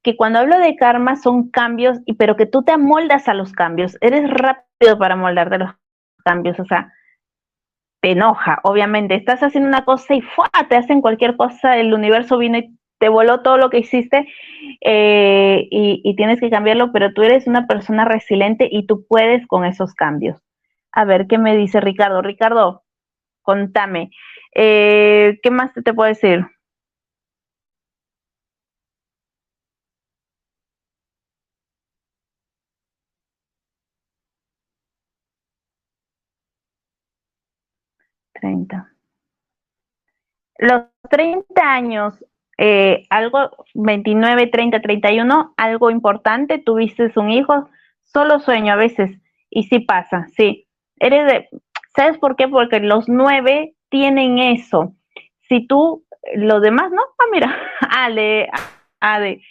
[0.03, 3.97] que cuando hablo de karma son cambios, pero que tú te amoldas a los cambios.
[4.01, 5.71] Eres rápido para amoldarte a los
[6.25, 6.59] cambios.
[6.59, 6.93] O sea,
[8.01, 9.15] te enoja, obviamente.
[9.15, 10.51] Estás haciendo una cosa y ¡fua!
[10.69, 11.77] te hacen cualquier cosa.
[11.77, 14.29] El universo vino y te voló todo lo que hiciste
[14.83, 19.47] eh, y, y tienes que cambiarlo, pero tú eres una persona resiliente y tú puedes
[19.47, 20.39] con esos cambios.
[20.93, 22.21] A ver, ¿qué me dice Ricardo?
[22.21, 22.83] Ricardo,
[23.43, 24.11] contame.
[24.55, 26.47] Eh, ¿Qué más te puedo decir?
[38.41, 38.93] Treinta.
[40.59, 42.25] Los 30 años,
[42.59, 47.69] eh, algo, 29, 30, 31, algo importante, tuviste un hijo,
[48.05, 49.11] solo sueño a veces,
[49.49, 50.67] y sí pasa, sí
[51.01, 51.49] eres de,
[51.97, 52.47] ¿sabes por qué?
[52.47, 54.95] Porque los nueve tienen eso.
[55.49, 57.03] Si tú, los demás, ¿no?
[57.03, 57.57] Ah, mira,
[57.91, 58.49] Ale,
[59.01, 59.43] Ale.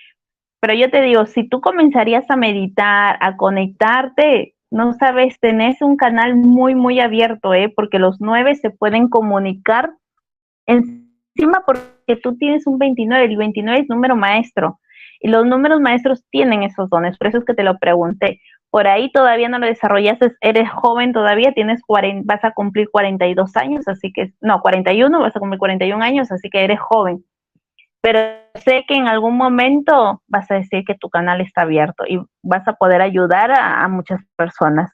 [0.62, 5.98] Pero yo te digo, si tú comenzarías a meditar, a conectarte, no sabes, tenés un
[5.98, 7.72] canal muy, muy abierto, ¿eh?
[7.76, 9.92] Porque los nueve se pueden comunicar
[10.66, 14.80] encima porque tú tienes un 29, el 29 es número maestro.
[15.22, 18.88] Y los números maestros tienen esos dones, por eso es que te lo pregunté por
[18.88, 23.88] ahí todavía no lo desarrollaste, eres joven todavía, tienes 40, vas a cumplir 42 años,
[23.88, 27.24] así que, no, 41, vas a cumplir 41 años, así que eres joven.
[28.02, 28.20] Pero
[28.56, 32.68] sé que en algún momento vas a decir que tu canal está abierto y vas
[32.68, 34.92] a poder ayudar a, muchas personas.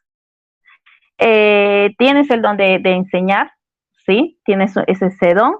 [1.17, 3.51] Eh, tienes el don de, enseñar,
[4.05, 4.39] ¿sí?
[4.43, 5.57] Tienes ese don.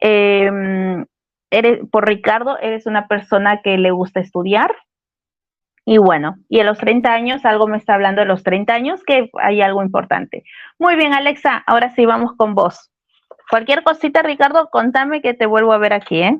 [0.00, 1.06] Em,
[1.50, 4.74] eres, por Ricardo, eres una persona que le gusta estudiar,
[5.90, 9.02] y bueno, y a los 30 años, algo me está hablando de los 30 años,
[9.04, 10.44] que hay algo importante.
[10.78, 12.90] Muy bien, Alexa, ahora sí vamos con vos.
[13.50, 16.38] Cualquier cosita, Ricardo, contame que te vuelvo a ver aquí, ¿eh?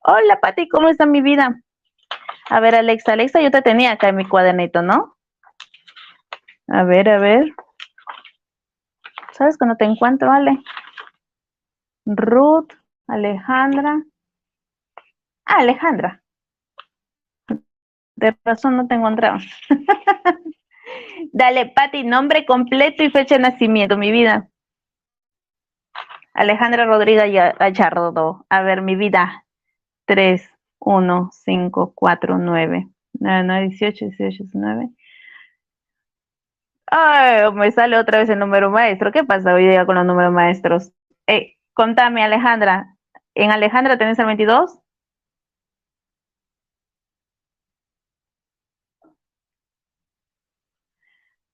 [0.00, 1.60] Hola, Pati, ¿cómo está mi vida?
[2.50, 5.16] A ver, Alexa, Alexa, yo te tenía acá en mi cuadernito, ¿no?
[6.68, 7.52] A ver, a ver.
[9.32, 10.58] ¿Sabes cuando te encuentro, Ale?
[12.06, 12.72] Ruth,
[13.06, 14.02] Alejandra.
[15.46, 16.22] Ah, Alejandra
[18.18, 19.44] de razón no te encontramos.
[21.32, 24.48] Dale, Pati, nombre completo y fecha de nacimiento, mi vida.
[26.38, 28.46] Alejandra Rodríguez Gallardo.
[28.48, 29.44] A ver, mi vida.
[30.06, 32.88] 3, 1, 5, 4, 9.
[33.14, 34.90] 9, 9, 18, 18, 19.
[36.86, 39.10] Ay, me sale otra vez el número maestro.
[39.12, 40.92] ¿Qué pasa hoy día con los números maestros?
[41.26, 42.96] Eh, contame, Alejandra.
[43.34, 44.78] ¿En Alejandra tenés el 22?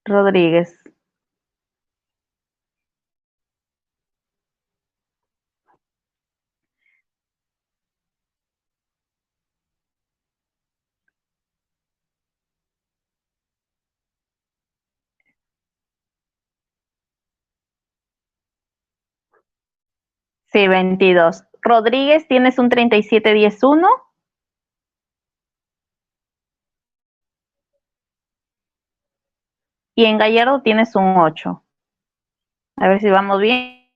[0.05, 0.79] Rodríguez.
[20.55, 21.43] Sí, 22.
[21.61, 23.85] Rodríguez, tienes un 3711.
[29.95, 31.61] Y en Gallardo tienes un 8.
[32.77, 33.91] A ver si vamos bien.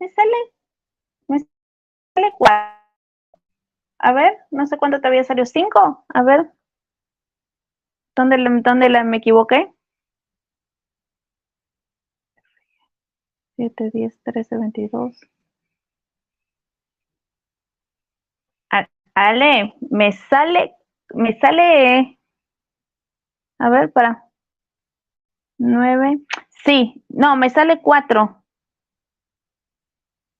[0.00, 0.36] Me sale,
[1.28, 2.56] me sale 4.
[4.00, 5.46] A ver, no sé cuánto te había salido.
[5.46, 6.04] 5.
[6.08, 6.50] A ver.
[8.16, 9.72] ¿Dónde, dónde la, me equivoqué?
[13.58, 15.20] 7, 10, 13, 22.
[19.14, 20.76] Ale, me sale,
[21.12, 22.20] me sale,
[23.58, 24.24] a ver, para,
[25.58, 26.20] 9,
[26.64, 28.44] sí, no, me sale 4,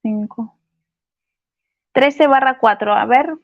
[0.03, 0.59] 5,
[1.91, 3.35] 13 barra 4, a ver.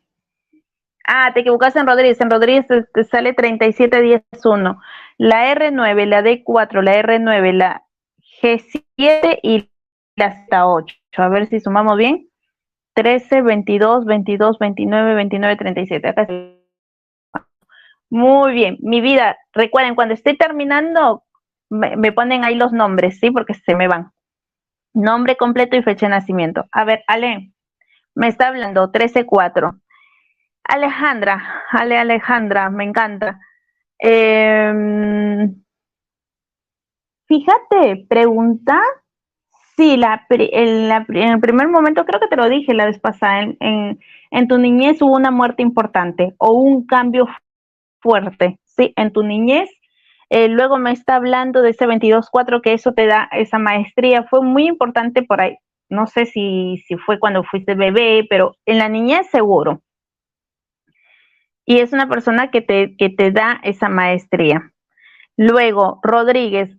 [1.04, 4.80] Ah, te equivocaste en Rodríguez, en Rodríguez te, sale 37, 10, 1.
[5.18, 7.84] La R9, la D4, la R9, la
[8.96, 9.70] G7 y
[10.16, 10.96] hasta 8.
[11.16, 12.28] A ver si sumamos bien.
[12.94, 16.08] 13, 22, 22, 29, 29, 37.
[16.08, 16.26] Acá
[18.08, 19.36] Muy bien, mi vida.
[19.52, 21.24] Recuerden, cuando estoy terminando,
[21.70, 23.30] me, ponen ahí los nombres, ¿sí?
[23.30, 24.12] Porque se me van.
[24.92, 26.66] Nombre completo y fecha de nacimiento.
[26.70, 27.52] A ver, Ale,
[28.14, 29.80] me está hablando 13-4.
[30.64, 33.40] Alejandra, Ale Alejandra, me encanta.
[33.98, 35.52] Eh,
[37.34, 38.80] Fíjate, pregunta.
[39.76, 43.98] Sí, en, el primer momento creo que te lo dije la vez pasada, en,
[44.30, 47.26] en, tu niñez hubo una muerte importante o un cambio
[48.00, 48.92] fuerte, ¿sí?
[48.94, 49.68] En tu niñez.
[50.30, 54.22] Eh, luego me está hablando de ese 22-4 que eso te da esa maestría.
[54.30, 55.56] Fue muy importante por ahí.
[55.88, 59.82] No sé si, si fue cuando fuiste bebé, pero en la niñez seguro.
[61.66, 64.72] Y es una persona que te, que te da esa maestría.
[65.36, 66.78] Luego, Rodríguez,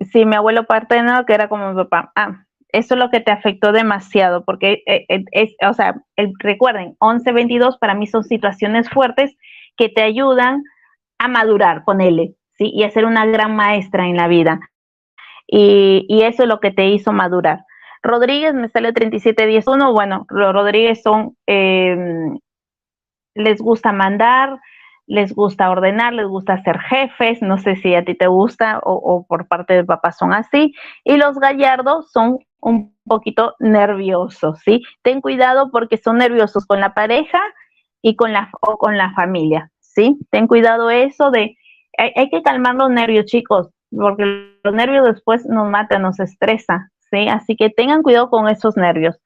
[0.00, 2.12] Sí, mi abuelo paterno, que era como mi papá.
[2.14, 6.02] Ah, eso es lo que te afectó demasiado, porque eh, eh, o sea,
[6.38, 9.36] recuerden, 11-22 para mí son situaciones fuertes
[9.76, 10.62] que te ayudan
[11.18, 12.70] a madurar, con él, ¿sí?
[12.72, 14.60] Y a ser una gran maestra en la vida.
[15.46, 17.64] Y, y eso es lo que te hizo madurar.
[18.02, 19.92] Rodríguez me sale 37-10-1.
[19.92, 21.96] Bueno, los Rodríguez son, eh,
[23.34, 24.60] les gusta mandar,
[25.08, 29.26] les gusta ordenar, les gusta ser jefes, no sé si a ti te gusta o,
[29.26, 34.82] por parte del papá son así, y los gallardos son un poquito nerviosos, ¿sí?
[35.02, 37.40] Ten cuidado porque son nerviosos con la pareja
[38.02, 40.18] y con la, o con la familia, ¿sí?
[40.30, 41.56] Ten cuidado eso de,
[41.96, 46.90] hay, hay que calmar los nervios, chicos, porque los nervios después nos matan, nos estresa,
[47.10, 47.28] ¿sí?
[47.28, 49.18] Así que tengan cuidado con esos nervios.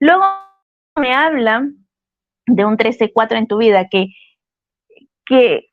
[0.00, 0.24] Luego
[0.96, 1.86] me hablan
[2.46, 4.08] de un 13-4 en tu vida, que
[5.26, 5.68] que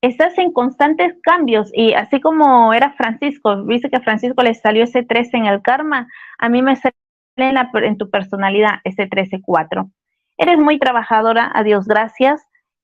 [0.00, 4.84] estás en constantes cambios y así como era Francisco, viste que a Francisco le salió
[4.84, 6.08] ese 13 en el karma,
[6.38, 6.94] a mí me sale
[7.36, 9.90] en, tu personalidad ese 13-4.
[10.36, 12.42] Eres muy trabajadora, a Dios gracias.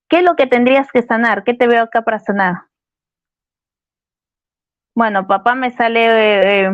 [0.09, 1.45] ¿Qué es lo que tendrías que sanar?
[1.45, 2.55] ¿Qué te veo acá para sanar?
[4.95, 6.71] Bueno, papá me sale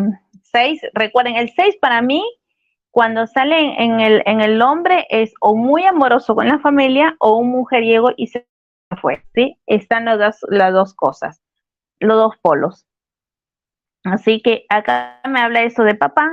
[0.52, 0.82] 6.
[0.82, 2.22] Eh, Recuerden, el 6 para mí,
[2.90, 7.36] cuando sale en el, en el hombre, es o muy amoroso con la familia o
[7.36, 8.49] un mujeriego y se
[8.96, 9.58] fue, ¿sí?
[9.66, 11.42] Están las dos, las dos cosas,
[11.98, 12.86] los dos polos.
[14.04, 16.30] Así que acá me habla eso de papá,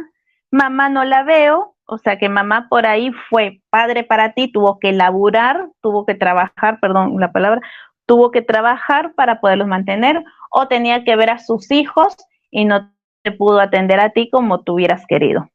[0.51, 4.79] mamá no la veo, o sea que mamá por ahí fue padre para ti, tuvo
[4.79, 7.61] que laburar, tuvo que trabajar, perdón la palabra,
[8.05, 12.15] tuvo que trabajar para poderlos mantener o tenía que ver a sus hijos
[12.49, 12.91] y no
[13.23, 15.49] te pudo atender a ti como tú hubieras querido.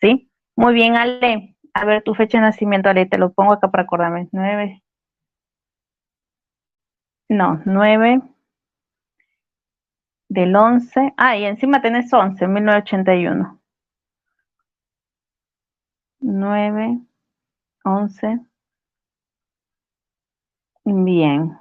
[0.00, 0.30] ¿Sí?
[0.56, 1.56] Muy bien, Ale.
[1.74, 4.28] A ver tu fecha de nacimiento, Ale, te lo pongo acá para acordarme.
[4.32, 4.82] Nueve
[7.28, 8.20] no, 9
[10.28, 11.14] del 11.
[11.16, 13.60] Ah, y encima tenés 11, 1981.
[16.20, 17.00] 9,
[17.84, 18.40] 11.
[20.86, 21.58] Bien.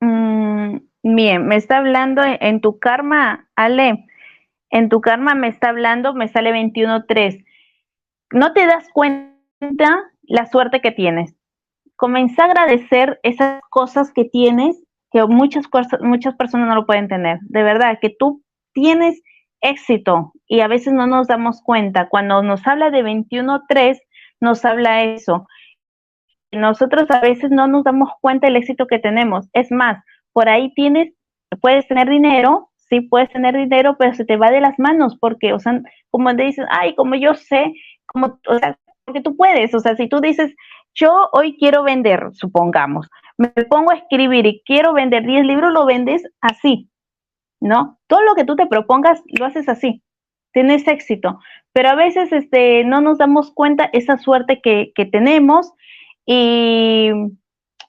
[0.00, 4.06] Mm, bien, me está hablando en tu karma, Ale.
[4.70, 7.43] En tu karma me está hablando, me sale 21.3.
[8.34, 11.36] No te das cuenta la suerte que tienes.
[11.94, 14.82] Comienza a agradecer esas cosas que tienes,
[15.12, 15.66] que muchas,
[16.00, 17.38] muchas personas no lo pueden tener.
[17.42, 19.22] De verdad, que tú tienes
[19.60, 22.08] éxito y a veces no nos damos cuenta.
[22.08, 24.00] Cuando nos habla de 21.3,
[24.40, 25.46] nos habla eso.
[26.50, 29.48] Nosotros a veces no nos damos cuenta del éxito que tenemos.
[29.52, 31.14] Es más, por ahí tienes,
[31.60, 35.52] puedes tener dinero, sí puedes tener dinero, pero se te va de las manos porque,
[35.52, 35.80] o sea,
[36.10, 37.72] como te dices, ay, como yo sé,
[38.14, 40.54] como, o sea, porque tú puedes, o sea, si tú dices,
[40.94, 45.84] yo hoy quiero vender, supongamos, me pongo a escribir y quiero vender 10 libros, lo
[45.84, 46.88] vendes así,
[47.60, 47.98] ¿no?
[48.06, 50.02] Todo lo que tú te propongas lo haces así,
[50.52, 51.40] tienes éxito,
[51.72, 55.72] pero a veces este, no nos damos cuenta esa suerte que, que tenemos
[56.24, 57.10] y,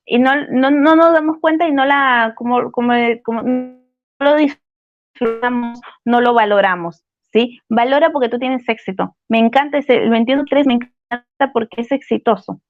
[0.05, 3.77] y no, no, no, nos damos cuenta y no la, como, como, como no
[4.19, 7.05] lo disfrutamos, no lo valoramos,
[7.35, 7.59] ¿sí?
[7.67, 9.13] Valora porque tú tienes éxito.
[9.27, 12.61] Me encanta ese, el 21.3 me encanta porque es exitoso,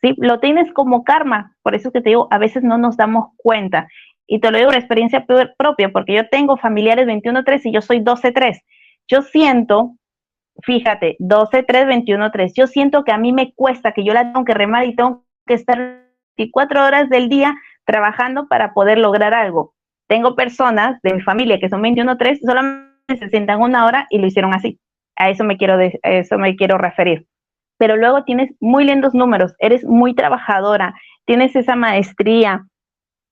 [0.00, 0.14] ¿sí?
[0.18, 3.88] Lo tienes como karma, por eso que te digo, a veces no nos damos cuenta.
[4.28, 7.98] Y te lo digo por experiencia propia, porque yo tengo familiares 21.3 y yo soy
[7.98, 8.60] 12.3.
[9.08, 9.96] Yo siento
[10.64, 12.52] fíjate, 12, 3, 21, 3.
[12.54, 15.24] Yo siento que a mí me cuesta, que yo la tengo que remar y tengo
[15.46, 16.04] que estar
[16.36, 19.74] 24 horas del día trabajando para poder lograr algo.
[20.06, 24.18] Tengo personas de mi familia que son 21, 3, solamente se sientan una hora y
[24.18, 24.78] lo hicieron así.
[25.16, 27.26] A eso me quiero, eso me quiero referir.
[27.78, 30.94] Pero luego tienes muy lindos números, eres muy trabajadora,
[31.24, 32.66] tienes esa maestría,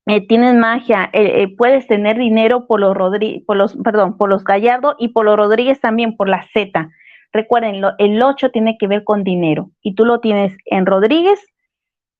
[0.06, 4.28] eh, tienes magia, eh, eh, puedes tener dinero por los, Rodríguez, por los, perdón, por
[4.28, 6.90] los Gallardo y por los Rodríguez también, por la Z.
[7.32, 11.38] Recuerden, el 8 tiene que ver con dinero y tú lo tienes en Rodríguez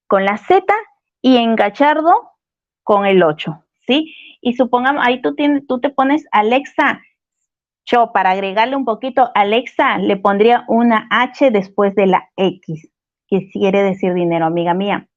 [0.07, 0.65] con la Z
[1.21, 2.31] y en Gachardo
[2.85, 4.15] con el 8, ¿sí?
[4.41, 7.01] Y supongamos, ahí tú, tienes, tú te pones Alexa,
[7.87, 12.91] yo para agregarle un poquito, Alexa le pondría una H después de la X,
[13.29, 15.09] que quiere decir dinero, amiga mía.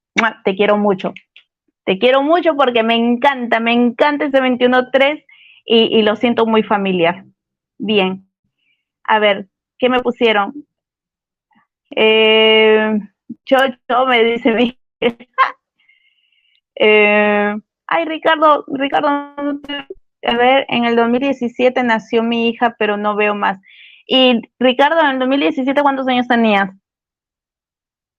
[0.44, 1.12] Te quiero mucho.
[1.84, 5.24] Te quiero mucho porque me encanta, me encanta ese 21.3
[5.66, 7.24] y, y lo siento muy familiar.
[7.78, 8.26] Bien.
[9.04, 9.48] A ver,
[9.78, 10.66] ¿Qué me pusieron?
[11.90, 12.98] Eh,
[13.44, 14.78] Chocho me dice mi.
[16.76, 17.54] eh,
[17.86, 19.60] ay, Ricardo, Ricardo,
[20.26, 23.58] a ver, en el 2017 nació mi hija, pero no veo más.
[24.06, 26.70] Y Ricardo, en el 2017, ¿cuántos años tenías?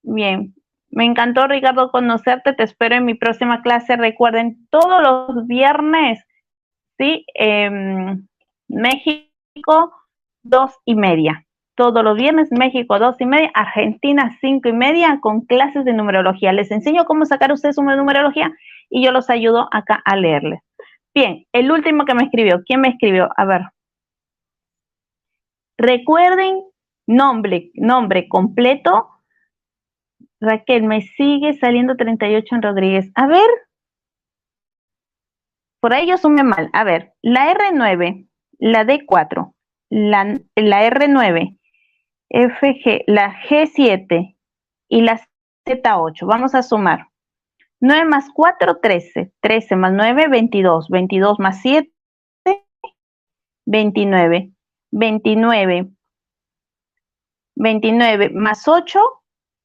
[0.03, 0.53] Bien,
[0.89, 2.53] me encantó, Ricardo, conocerte.
[2.53, 3.95] Te espero en mi próxima clase.
[3.95, 6.23] Recuerden, todos los viernes,
[6.97, 7.25] ¿sí?
[8.67, 9.93] México,
[10.43, 11.45] dos y media
[11.75, 16.53] todos los viernes, México dos y media, Argentina cinco y media, con clases de numerología.
[16.53, 18.51] Les enseño cómo sacar ustedes una numerología
[18.89, 20.61] y yo los ayudo acá a leerles.
[21.15, 23.29] Bien, el último que me escribió, ¿quién me escribió?
[23.37, 23.61] A ver.
[25.77, 26.61] Recuerden
[27.07, 29.09] nombre, nombre completo.
[30.41, 33.11] Raquel, me sigue saliendo 38 en Rodríguez.
[33.15, 33.49] A ver.
[35.79, 36.69] Por ahí yo sume mal.
[36.73, 38.27] A ver, la R9,
[38.59, 39.53] la D4,
[39.89, 41.57] la, la R9,
[42.29, 44.35] FG, la G7
[44.89, 45.21] y la
[45.65, 46.25] Z8.
[46.25, 47.07] Vamos a sumar.
[47.81, 49.31] 9 más 4, 13.
[49.41, 50.89] 13 más 9, 22.
[50.89, 51.91] 22 más 7,
[53.65, 54.51] 29.
[54.91, 55.89] 29.
[57.55, 58.99] 29 más 8,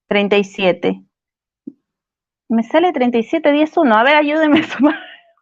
[0.09, 1.03] 37.
[2.49, 3.95] Me sale 37, 10, 1.
[3.95, 4.99] A ver, ayúdenme a sumar.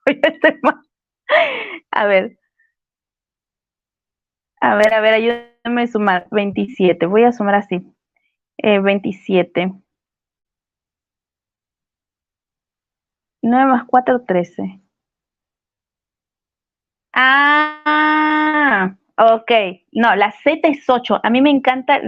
[1.90, 2.38] A ver.
[4.60, 7.06] A ver, a ver, ayúdenme a sumar 27.
[7.06, 7.80] Voy a sumar así.
[8.58, 9.72] 27.
[13.42, 14.80] 9 más 4, 13.
[17.14, 19.50] Ah, ok.
[19.92, 21.20] No, la Z es 8.
[21.22, 22.00] A mí me encanta.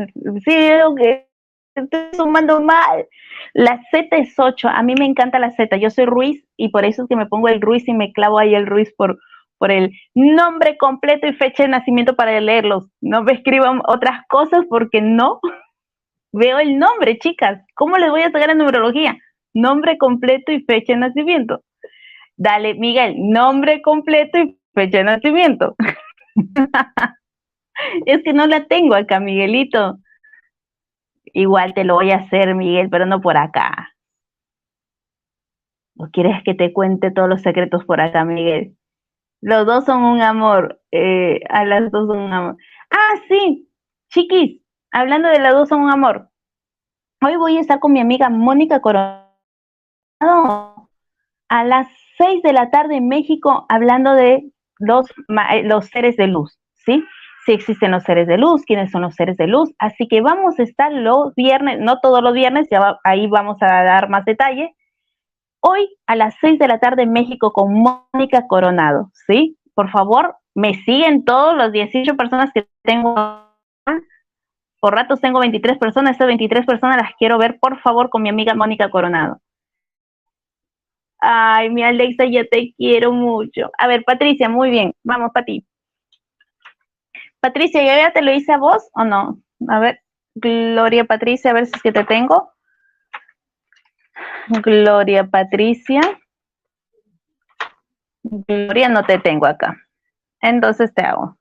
[0.44, 1.26] Sí, que
[1.74, 3.08] estoy sumando mal.
[3.54, 4.68] La Z es 8.
[4.68, 5.76] A mí me encanta la Z.
[5.78, 8.38] Yo soy Ruiz y por eso es que me pongo el Ruiz y me clavo
[8.38, 9.18] ahí el Ruiz por,
[9.58, 12.88] por el nombre completo y fecha de nacimiento para leerlos.
[13.00, 15.40] No me escriban otras cosas porque no
[16.32, 17.64] veo el nombre, chicas.
[17.74, 19.18] ¿Cómo les voy a sacar en numerología?
[19.54, 21.62] Nombre completo y fecha de nacimiento.
[22.36, 25.76] Dale, Miguel, nombre completo y fecha de nacimiento.
[28.06, 29.98] es que no la tengo acá, Miguelito.
[31.32, 33.90] Igual te lo voy a hacer, Miguel, pero no por acá.
[35.96, 38.76] ¿O quieres que te cuente todos los secretos por acá, Miguel?
[39.42, 40.80] Los dos son un amor.
[40.92, 42.56] Eh, a las dos son un amor.
[42.90, 43.68] Ah, sí,
[44.08, 46.30] chiquis, hablando de las dos son un amor.
[47.22, 49.29] Hoy voy a estar con mi amiga Mónica Coronado
[50.20, 55.10] a las 6 de la tarde en México hablando de los,
[55.52, 57.04] eh, los seres de luz, ¿sí?
[57.44, 59.72] Si existen los seres de luz, quiénes son los seres de luz.
[59.78, 63.66] Así que vamos a estar los viernes, no todos los viernes, ya ahí vamos a
[63.66, 64.74] dar más detalle.
[65.60, 69.58] Hoy a las 6 de la tarde en México con Mónica Coronado, ¿sí?
[69.74, 73.14] Por favor, me siguen todos los 18 personas que tengo.
[74.80, 78.30] Por ratos tengo 23 personas, estas 23 personas las quiero ver, por favor, con mi
[78.30, 79.40] amiga Mónica Coronado.
[81.20, 83.70] Ay, mi Alexa, yo te quiero mucho.
[83.78, 84.94] A ver, Patricia, muy bien.
[85.04, 85.66] Vamos, Pati.
[87.40, 89.40] Patricia, ¿yo ya te lo hice a vos o no?
[89.68, 90.00] A ver,
[90.34, 92.52] Gloria Patricia, a ver si es que te tengo.
[94.62, 96.00] Gloria Patricia.
[98.22, 99.76] Gloria, no te tengo acá.
[100.40, 101.36] Entonces te hago.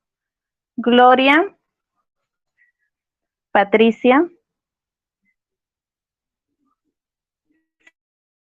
[0.77, 1.55] Gloria.
[3.51, 4.27] Patricia.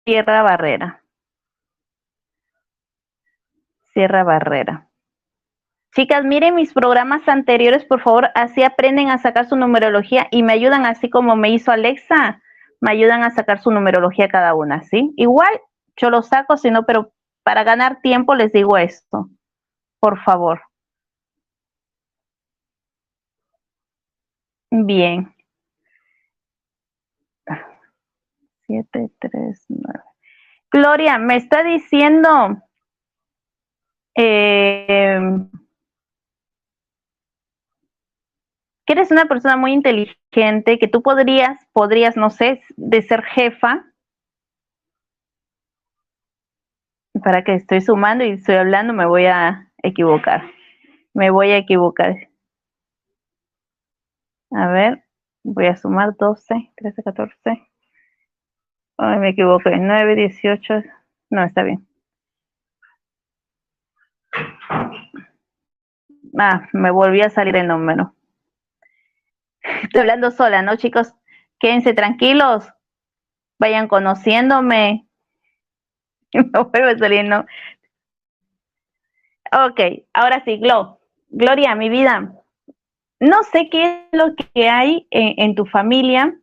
[0.03, 1.04] Tierra Barrera.
[3.95, 4.89] Sierra Barrera.
[5.95, 10.51] Chicas, miren mis programas anteriores, por favor, así aprenden a sacar su numerología y me
[10.51, 12.41] ayudan, así como me hizo Alexa,
[12.81, 15.13] me ayudan a sacar su numerología cada una, ¿sí?
[15.15, 15.61] Igual
[15.95, 19.29] yo lo saco, sino, pero para ganar tiempo les digo esto,
[20.01, 20.61] por favor.
[24.71, 25.33] Bien.
[28.67, 29.99] 7, 3, 9.
[30.69, 32.61] Gloria, me está diciendo
[34.15, 35.19] eh,
[38.85, 43.85] que eres una persona muy inteligente, que tú podrías, podrías, no sé, de ser jefa.
[47.23, 50.43] Para que estoy sumando y estoy hablando, me voy a equivocar.
[51.13, 52.15] Me voy a equivocar.
[54.51, 55.03] A ver,
[55.43, 57.67] voy a sumar 12, 13, 14.
[58.97, 59.77] Ay, me equivoqué.
[59.77, 60.83] 9, 18.
[61.29, 61.87] No, está bien.
[66.37, 68.13] Ah, me volví a salir el número.
[69.83, 71.13] Estoy hablando sola, ¿no, chicos?
[71.59, 72.67] Quédense tranquilos.
[73.57, 75.07] Vayan conociéndome.
[76.33, 77.45] Me vuelvo a salir, ¿no?
[79.51, 79.79] Ok,
[80.13, 80.99] ahora sí, Glo.
[81.29, 82.33] Gloria, mi vida.
[83.19, 86.33] No sé qué es lo que hay en, tu familia.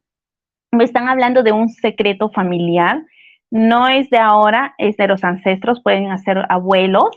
[0.70, 3.03] Me están hablando de un secreto familiar.
[3.51, 7.11] No es de ahora, es de los ancestros, pueden ser abuelos.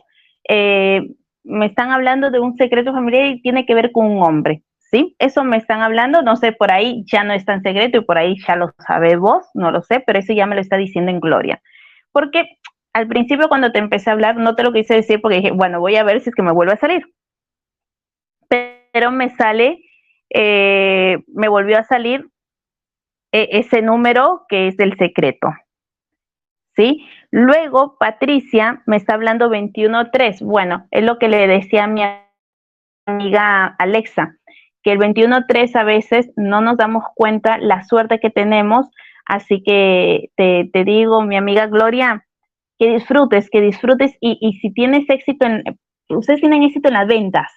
[0.49, 1.01] Eh,
[1.43, 5.15] me están hablando de un secreto familiar y tiene que ver con un hombre, ¿sí?
[5.19, 8.17] Eso me están hablando, no sé, por ahí ya no es tan secreto y por
[8.17, 11.19] ahí ya lo sabemos, no lo sé, pero eso ya me lo está diciendo en
[11.19, 11.61] Gloria.
[12.11, 12.57] Porque
[12.93, 15.79] al principio cuando te empecé a hablar no te lo quise decir porque dije, bueno,
[15.79, 17.03] voy a ver si es que me vuelve a salir.
[18.47, 19.81] Pero me sale,
[20.29, 22.29] eh, me volvió a salir
[23.33, 25.49] eh, ese número que es del secreto,
[26.75, 27.05] ¿sí?
[27.37, 30.41] Luego, Patricia me está hablando 21.3.
[30.41, 32.01] Bueno, es lo que le decía a mi
[33.05, 34.37] amiga Alexa,
[34.81, 38.89] que el 21.3 a veces no nos damos cuenta la suerte que tenemos.
[39.25, 42.25] Así que te, digo, mi amiga Gloria,
[42.79, 45.61] que disfrutes, que disfrutes y, y si tienes éxito en,
[46.07, 47.51] ustedes tienen éxito en las ventas,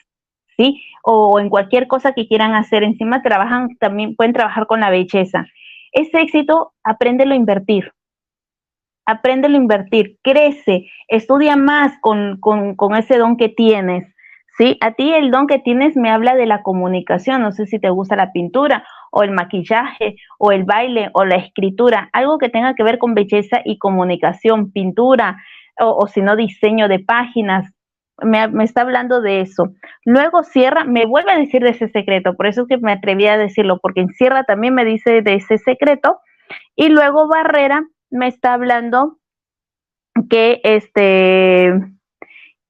[0.57, 0.83] ¿sí?
[1.05, 2.83] O en cualquier cosa que quieran hacer.
[2.83, 5.47] Encima trabajan, también pueden trabajar con la belleza.
[5.93, 7.93] Ese éxito, apréndelo a invertir
[9.09, 12.39] apréndelo a invertir, crece, estudia más con,
[12.99, 14.15] ese don que tienes.
[14.59, 14.77] ¿sí?
[14.83, 17.89] A ti el don que tienes me habla de la comunicación, no sé si te
[17.89, 22.75] gusta la pintura o el maquillaje o el baile o la escritura, algo que tenga
[22.75, 25.39] que ver con belleza y comunicación, pintura
[25.79, 27.73] o, si no diseño de páginas.
[28.21, 29.73] Me, está hablando de eso.
[30.05, 33.27] Luego Sierra me vuelve a decir de ese secreto, por eso es que me atreví
[33.27, 36.21] a decirlo, porque en Sierra también me dice de ese secreto.
[36.77, 39.19] Y luego Barrera me está hablando
[40.29, 41.73] que este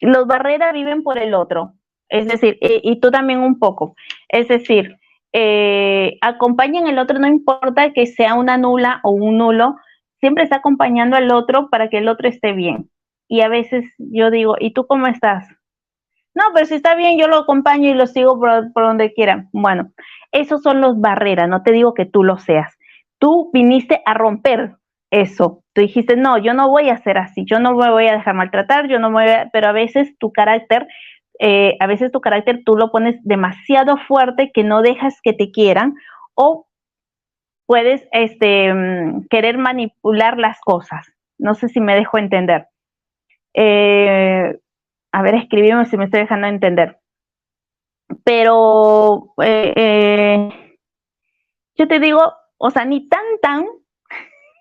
[0.01, 1.75] los barreras viven por el otro,
[2.09, 3.97] es decir, y, tú también un poco,
[4.29, 4.97] es decir,
[5.33, 9.77] eh, acompañan al otro, no importa que sea una nula o un nulo,
[10.21, 12.91] siempre está acompañando al otro para que el otro esté bien.
[13.29, 15.47] Y a veces yo digo, ¿y tú cómo estás?
[16.35, 19.49] No, pero si está bien, yo lo acompaño y lo sigo por, por donde quiera.
[19.53, 19.93] Bueno,
[20.33, 22.79] esos son los barreras, no te digo que tú lo seas.
[23.19, 24.77] Tú viniste a romper
[25.11, 25.63] eso.
[25.73, 28.35] Tú dijiste, no, yo no voy a ser así, yo no me voy a dejar
[28.35, 29.51] maltratar, yo no me voy a...
[29.53, 30.87] Pero a veces tu carácter,
[31.39, 35.51] eh, a veces tu carácter tú lo pones demasiado fuerte que no dejas que te
[35.51, 35.95] quieran
[36.35, 36.67] o
[37.67, 41.07] puedes este, mm, querer manipular las cosas.
[41.39, 42.67] No sé si me dejo entender.
[43.55, 44.59] Eh,
[45.13, 46.99] a ver, escribime si me estoy dejando entender.
[48.25, 50.49] Pero eh,
[51.77, 52.21] yo te digo,
[52.57, 53.67] o sea, ni tan tan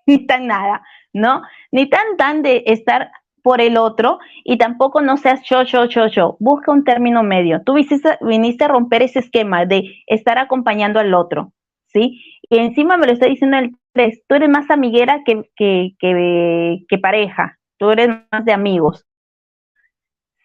[0.08, 0.82] ni tan nada,
[1.12, 1.42] ¿no?
[1.70, 6.08] Ni tan tan de estar por el otro y tampoco no seas yo, yo, yo,
[6.08, 6.36] yo.
[6.40, 7.62] Busca un término medio.
[7.64, 11.52] Tú viniste, viniste a romper ese esquema de estar acompañando al otro,
[11.86, 12.20] ¿sí?
[12.50, 16.98] Y encima me lo está diciendo el 3, tú eres más amiguera que, que, que,
[16.98, 19.06] pareja, tú eres más de amigos.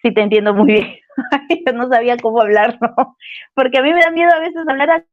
[0.01, 0.95] Sí, te entiendo muy bien.
[1.65, 2.79] Yo no sabía cómo hablarlo,
[3.53, 5.05] porque a mí me da miedo a veces hablar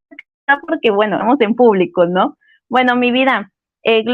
[0.66, 2.36] porque, bueno, estamos en público, ¿no?
[2.68, 3.52] Bueno, mi vida,
[3.82, 4.04] eh,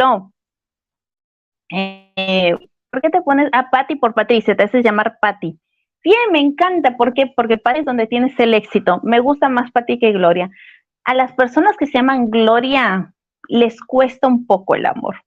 [1.71, 2.57] eh,
[2.91, 4.57] ¿por qué te pones a Patti por Patricia?
[4.57, 5.59] Te haces llamar Patti.
[6.03, 7.33] Bien, me encanta, ¿por qué?
[7.35, 9.01] Porque Patti es donde tienes el éxito.
[9.03, 10.51] Me gusta más Patti que Gloria.
[11.05, 13.13] A las personas que se llaman Gloria
[13.49, 15.23] les cuesta un poco el amor,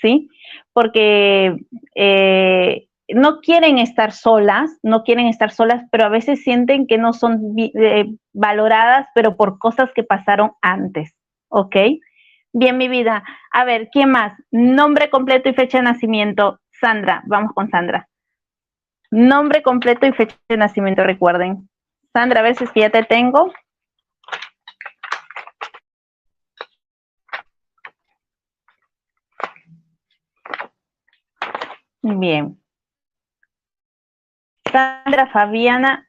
[0.00, 0.28] ¿sí?
[0.72, 1.56] Porque
[1.94, 7.12] eh, no quieren estar solas, no quieren estar solas, pero a veces sienten que no
[7.12, 11.14] son eh, valoradas, pero por cosas que pasaron antes,
[11.48, 11.76] ¿ok?
[12.58, 13.22] Bien, mi vida.
[13.52, 14.32] A ver, ¿quién más?
[14.50, 16.58] Nombre completo y fecha de nacimiento.
[16.80, 18.08] Sandra, vamos con Sandra.
[19.10, 21.68] Nombre completo y fecha de nacimiento, recuerden.
[22.14, 23.52] Sandra, a ver si es que ya te tengo.
[32.00, 32.58] Bien.
[34.72, 36.08] Sandra Fabiana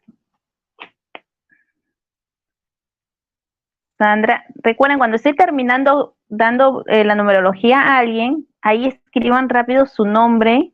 [3.97, 10.05] Sandra, recuerden, cuando estoy terminando dando eh, la numerología a alguien, ahí escriban rápido su
[10.05, 10.73] nombre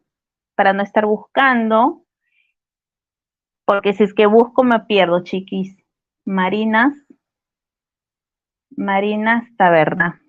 [0.56, 2.04] para no estar buscando,
[3.66, 5.78] porque si es que busco me pierdo, chiquis.
[6.26, 6.93] Marinas,
[8.78, 10.22] Marinas Taberna.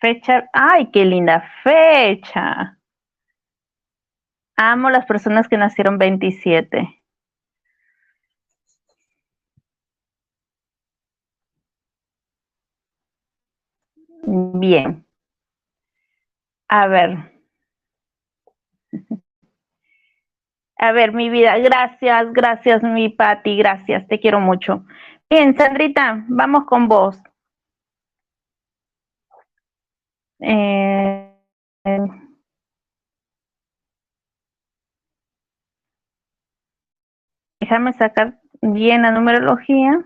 [0.00, 2.78] Fecha, ay, qué linda fecha.
[4.56, 6.99] Amo las personas que nacieron 27.
[14.32, 15.04] Bien.
[16.68, 17.10] A ver.
[20.78, 24.84] A ver, mi vida, gracias, gracias, mi Pati, gracias, te quiero mucho.
[25.28, 27.20] Bien, Sandrita, vamos con vos.
[30.40, 31.34] Eh,
[37.60, 40.04] déjame sacar bien la numerología.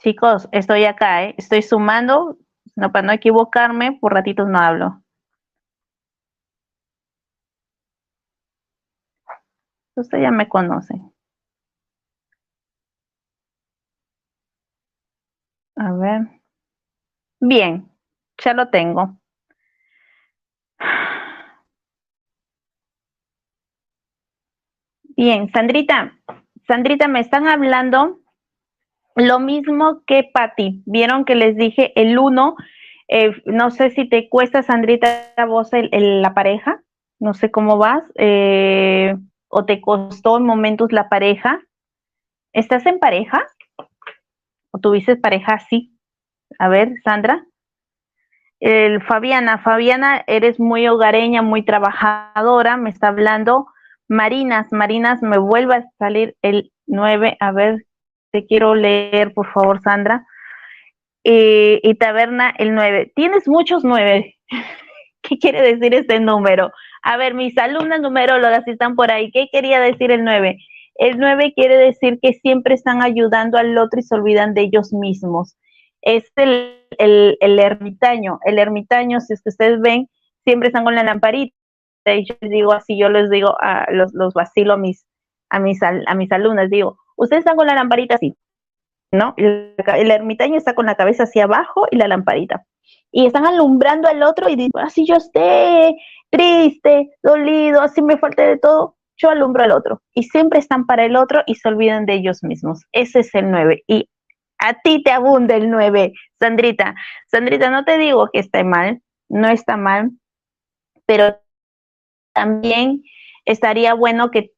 [0.00, 1.34] Chicos, estoy acá, ¿eh?
[1.38, 2.38] estoy sumando,
[2.74, 5.02] no, para no equivocarme, por ratitos no hablo.
[9.96, 10.94] Usted ya me conoce.
[15.76, 16.28] A ver.
[17.40, 17.90] Bien,
[18.42, 19.18] ya lo tengo.
[25.16, 26.14] Bien, Sandrita,
[26.66, 28.19] Sandrita, me están hablando
[29.16, 32.56] lo mismo que Patti, vieron que les dije el uno,
[33.08, 36.80] eh, no sé si te cuesta, Sandrita, vos el, la pareja,
[37.18, 39.16] no sé cómo vas, eh,
[39.48, 41.60] o te costó en momentos la pareja.
[42.52, 43.44] ¿Estás en pareja?
[44.70, 45.96] ¿O tuviste pareja así?
[46.58, 47.44] A ver, Sandra.
[48.60, 53.66] El, Fabiana, Fabiana, eres muy hogareña, muy trabajadora, me está hablando.
[54.06, 57.86] Marinas, Marinas, me vuelve a salir el 9, a ver
[58.32, 60.26] te quiero leer, por favor, Sandra.
[61.24, 63.12] Eh, y taberna el 9.
[63.14, 64.36] Tienes muchos 9.
[65.22, 66.72] ¿Qué quiere decir este número?
[67.02, 69.30] A ver, mis alumnas numerólogas están por ahí.
[69.30, 70.56] ¿Qué quería decir el 9?
[70.96, 74.92] El 9 quiere decir que siempre están ayudando al otro y se olvidan de ellos
[74.92, 75.56] mismos.
[76.02, 78.38] Es el, el, ermitaño.
[78.44, 80.08] El ermitaño, si es que ustedes ven,
[80.44, 81.54] siempre están con la lamparita.
[82.06, 85.06] Y yo les digo así, yo les digo, a los, los vacilo a mis,
[85.50, 88.34] a mis, a mis alumnas, digo, Ustedes están con la lamparita así,
[89.12, 89.34] ¿no?
[89.36, 92.64] El, ermitaño está con la cabeza hacia abajo y la lamparita.
[93.12, 95.94] Y están alumbrando al otro y dicen, así yo esté
[96.30, 100.00] triste, dolido, así me falte de todo, yo alumbro al otro.
[100.14, 102.86] Y siempre están para el otro y se olvidan de ellos mismos.
[102.92, 103.84] Ese es el 9.
[103.86, 104.08] Y
[104.58, 106.94] a ti te abunda el 9, Sandrita.
[107.26, 110.10] Sandrita, no te digo que esté mal, no está mal,
[111.04, 111.38] pero
[112.32, 113.02] también
[113.44, 114.52] estaría bueno que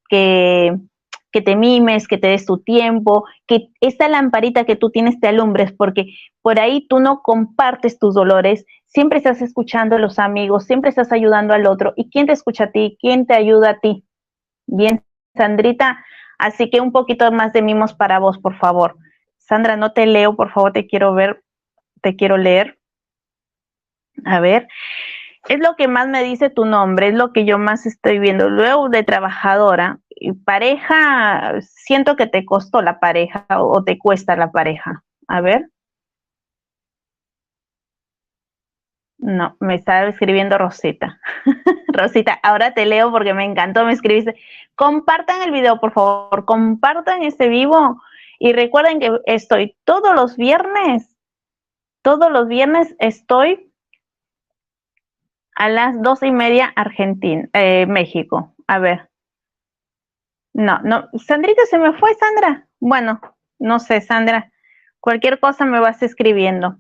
[1.32, 5.28] que te mimes, que te des tu tiempo, que esa lamparita que tú tienes te
[5.28, 10.66] alumbres, porque por ahí tú no compartes tus dolores, siempre estás escuchando a los amigos,
[10.66, 11.94] siempre estás ayudando al otro.
[11.96, 12.98] ¿Y quién te escucha a ti?
[13.00, 14.04] ¿Quién te ayuda a ti?
[14.66, 15.02] Bien,
[15.34, 16.04] Sandrita,
[16.38, 18.96] así que un poquito más de mimos para vos, por favor.
[19.38, 21.42] Sandra, no te leo, por favor, te quiero ver,
[22.02, 22.78] te quiero leer.
[24.24, 24.68] A ver,
[25.48, 28.50] es lo que más me dice tu nombre, es lo que yo más estoy viendo.
[28.50, 29.98] Luego de trabajadora,
[30.44, 35.04] pareja, siento que te costó la pareja o te cuesta la pareja.
[35.28, 35.68] A ver.
[39.18, 41.20] No, me estaba escribiendo Rosita.
[41.88, 44.34] Rosita, ahora te leo porque me encantó, me escribiste.
[44.74, 48.02] Compartan el video, por favor, compartan este vivo
[48.40, 51.16] y recuerden que estoy todos los viernes,
[52.02, 53.70] todos los viernes estoy
[55.54, 58.52] a las dos y media Argentina, eh, México.
[58.66, 59.11] A ver.
[60.54, 62.68] No, no, Sandrita se me fue, Sandra.
[62.80, 63.20] Bueno,
[63.58, 64.50] no sé, Sandra.
[65.00, 66.78] Cualquier cosa me vas escribiendo.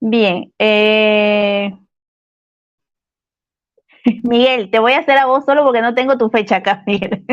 [0.00, 0.52] Bien.
[0.58, 1.72] Eh...
[4.24, 7.24] Miguel, te voy a hacer a vos solo porque no tengo tu fecha acá, Miguel.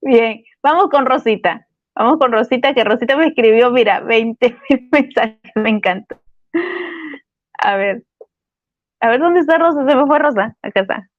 [0.00, 1.66] Bien, vamos con Rosita.
[1.94, 4.56] Vamos con Rosita, que Rosita me escribió, mira, 20
[4.92, 6.20] mensajes, me encanta.
[7.58, 8.04] A ver.
[9.00, 9.84] A ver, ¿dónde está Rosa?
[9.86, 10.56] Se me fue Rosa.
[10.62, 11.10] Acá está.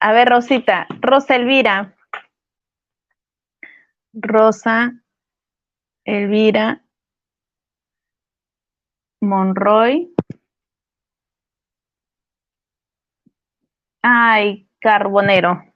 [0.00, 0.86] A ver, Rosita.
[1.00, 1.96] Rosa Elvira.
[4.12, 4.92] Rosa
[6.04, 6.84] Elvira
[9.20, 10.14] Monroy.
[14.02, 15.74] Ay, Carbonero.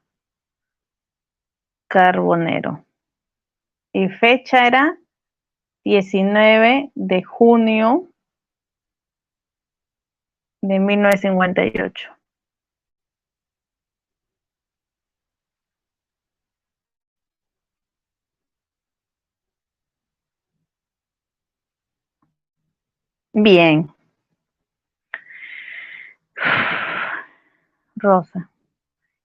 [1.89, 2.87] Carbonero.
[3.93, 4.99] Y fecha era
[5.85, 8.09] 19 de junio
[10.63, 12.22] de 1958.
[23.33, 23.89] Bien.
[27.97, 28.51] Rosa.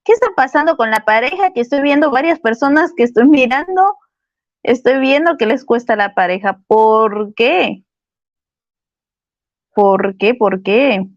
[0.03, 1.51] ¿Qué está pasando con la pareja?
[1.51, 3.97] Que estoy viendo varias personas que estoy mirando.
[4.63, 6.59] Estoy viendo que les cuesta la pareja.
[6.67, 7.83] ¿Por qué?
[9.73, 10.33] ¿Por qué?
[10.33, 11.07] ¿Por qué?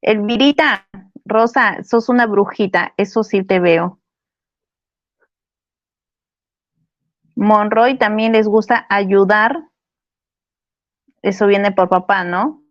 [0.00, 0.86] Elvirita,
[1.24, 2.94] Rosa, sos una brujita.
[2.96, 4.00] Eso sí te veo.
[7.34, 9.68] Monroy también les gusta ayudar
[11.22, 12.62] eso viene por papá, ¿no?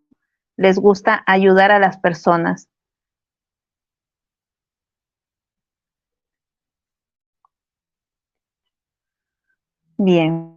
[0.58, 2.70] Les gusta ayudar a las personas.
[9.98, 10.56] Bien.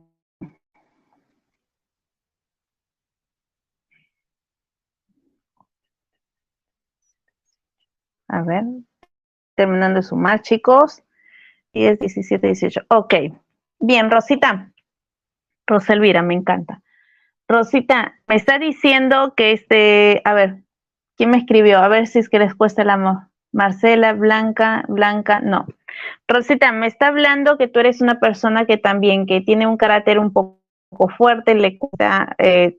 [8.29, 8.65] A ver,
[9.57, 11.03] terminando de sumar, chicos.
[11.75, 12.83] 10, 17, 18.
[12.91, 13.15] Ok.
[13.81, 14.73] Bien, Rosita.
[15.67, 16.83] Roselvira, me encanta.
[17.49, 20.59] Rosita, me está diciendo que este, a ver,
[21.17, 21.79] ¿quién me escribió?
[21.79, 23.29] A ver si es que les cuesta el amor.
[23.53, 25.67] Marcela, Blanca, Blanca, no.
[26.29, 30.19] Rosita, me está hablando que tú eres una persona que también, que tiene un carácter
[30.19, 30.61] un poco
[31.17, 32.77] fuerte, le cuesta, eh,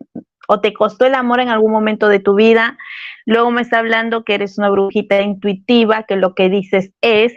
[0.48, 2.78] o te costó el amor en algún momento de tu vida.
[3.26, 7.34] Luego me está hablando que eres una brujita intuitiva, que lo que dices es.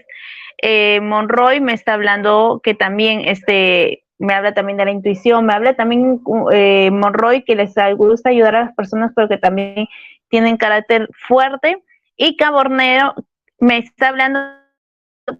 [0.62, 5.52] Eh, Monroy me está hablando que también este, me habla también de la intuición, me
[5.52, 6.20] habla también
[6.52, 9.88] eh, Monroy que les gusta ayudar a las personas, pero que también
[10.28, 11.82] tienen carácter fuerte.
[12.16, 13.16] Y Cabornero
[13.58, 14.38] me está hablando,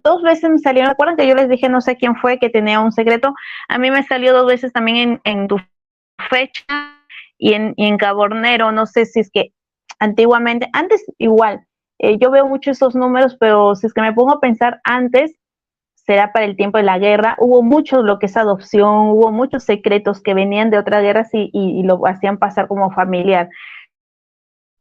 [0.03, 2.81] dos veces me salió, recuerdan que yo les dije, no sé quién fue, que tenía
[2.81, 3.33] un secreto,
[3.69, 5.57] a mí me salió dos veces también en, tu
[6.29, 6.65] fecha
[7.37, 9.53] y en, y en Cabornero, no sé si es que
[9.99, 11.65] antiguamente, antes igual,
[11.99, 15.39] eh, yo veo mucho esos números, pero si es que me pongo a pensar antes,
[16.05, 17.35] será para el tiempo de la guerra.
[17.39, 21.83] Hubo mucho lo que es adopción, hubo muchos secretos que venían de otras guerras y,
[21.83, 23.49] lo hacían pasar como familiar.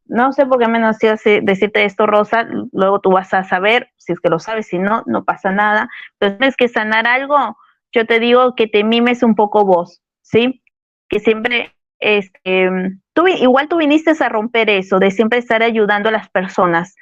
[0.05, 4.13] No sé por qué me nació decirte esto, Rosa, luego tú vas a saber, si
[4.13, 5.89] es que lo sabes, si no, no pasa nada.
[6.19, 7.57] Pero tienes que sanar algo,
[7.93, 10.63] yo te digo que te mimes un poco vos, ¿sí?
[11.09, 12.69] Que siempre, este,
[13.13, 16.95] tú, igual tú viniste a romper eso, de siempre estar ayudando a las personas,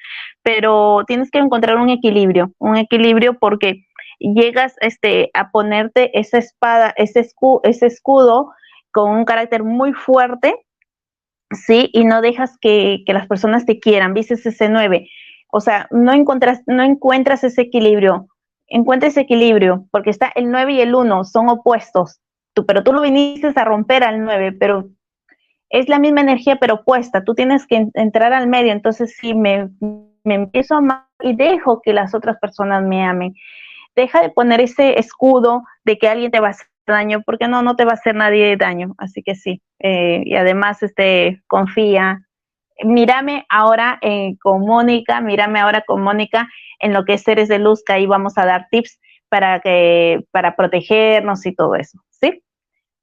[0.43, 3.87] pero tienes que encontrar un equilibrio, un equilibrio porque
[4.21, 8.53] llegas este, a ponerte esa espada, ese escudo, ese escudo
[8.93, 10.55] con un carácter muy fuerte,
[11.53, 11.91] ¿sí?
[11.93, 15.09] Y no dejas que, las personas te quieran, viste ese 9.
[15.53, 18.29] O sea, no encuentras, no encuentras ese equilibrio.
[18.69, 22.21] Encuentra ese equilibrio, porque está el 9 y el 1, son opuestos.
[22.53, 24.89] Tú, pero tú lo viniste a romper al 9, pero
[25.71, 27.25] es la misma energía, pero opuesta.
[27.25, 28.73] Tú tienes que entrar al medio.
[28.73, 29.71] Entonces, sí, me,
[30.25, 33.35] me empiezo a amar y dejo que las otras personas me amen
[33.97, 37.63] deja de poner ese escudo de que alguien te va a hacer daño, porque no,
[37.63, 42.27] no te va a hacer nadie daño, así que sí, eh, y además, este, confía,
[42.85, 47.59] mírame ahora eh, con Mónica, mírame ahora con Mónica en lo que es seres de
[47.59, 52.43] luz, que ahí vamos a dar tips para que, para protegernos y todo eso, ¿sí?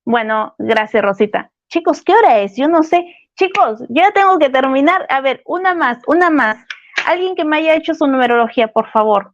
[0.06, 1.52] Bueno, gracias Rosita.
[1.70, 2.56] Chicos, ¿qué hora es?
[2.56, 3.06] Yo no sé.
[3.36, 5.06] Chicos, yo ya tengo que terminar.
[5.10, 6.58] A ver, una más, una más.
[7.06, 9.34] alguien que me haya hecho su numerología, por favor,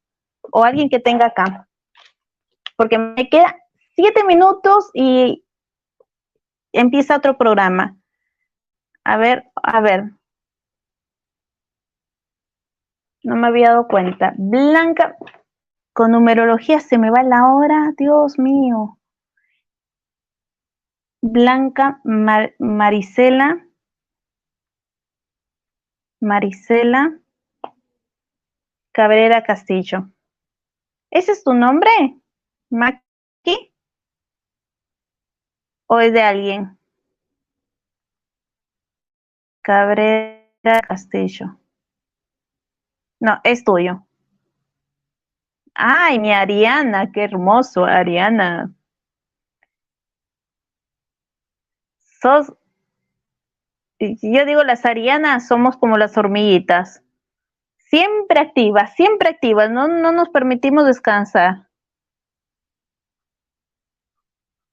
[0.51, 1.67] o alguien que tenga acá,
[2.75, 3.55] porque me queda
[3.95, 5.45] siete minutos y
[6.71, 7.95] empieza otro programa.
[9.03, 10.11] A ver, a ver.
[13.23, 14.33] No me había dado cuenta.
[14.37, 15.15] Blanca,
[15.93, 18.99] con numerología se me va la hora, Dios mío.
[21.21, 23.65] Blanca Marisela.
[26.19, 27.19] Marisela
[28.93, 30.09] Cabrera Castillo.
[31.13, 31.91] ¿Ese es tu nombre,
[32.71, 33.71] Maki?
[35.85, 36.79] ¿O es de alguien?
[39.61, 41.59] Cabrera Castillo.
[43.19, 44.07] No, es tuyo.
[45.75, 48.73] Ay, mi Ariana, qué hermoso, Ariana.
[52.21, 52.53] Sos,
[53.99, 57.02] yo digo, las Arianas somos como las hormiguitas.
[57.93, 61.67] Siempre activas, siempre activas, no, no nos permitimos descansar.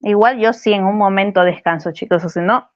[0.01, 2.71] Igual yo sí en un momento descanso, chicos, o si no,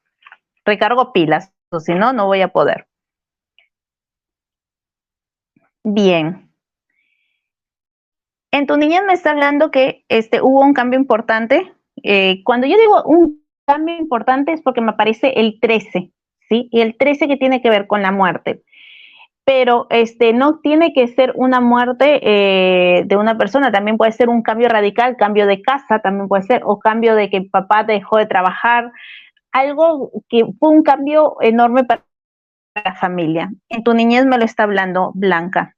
[0.67, 2.87] recargo pilas, o si no, no voy a poder.
[5.83, 6.53] Bien.
[8.53, 11.73] En tu niñez me está hablando que este, hubo un cambio importante.
[12.03, 16.13] Eh, cuando yo digo un cambio importante es porque me aparece el 13,
[16.51, 16.69] ¿sí?
[16.71, 18.63] Y el 13 que tiene que ver con la muerte.
[19.45, 24.31] Pero este, no tiene que ser una muerte eh, de una persona, también puede ser
[24.31, 28.17] un cambio radical, cambio de casa, también puede ser, o cambio de que papá dejó
[28.17, 28.91] de trabajar,
[29.53, 32.05] algo que fue un cambio enorme para
[32.75, 33.51] la familia.
[33.69, 35.77] En tu niñez me lo está hablando Blanca.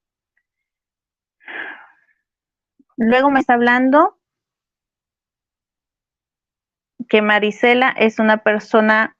[2.96, 4.16] Luego me está hablando
[7.08, 9.16] que Marisela es una persona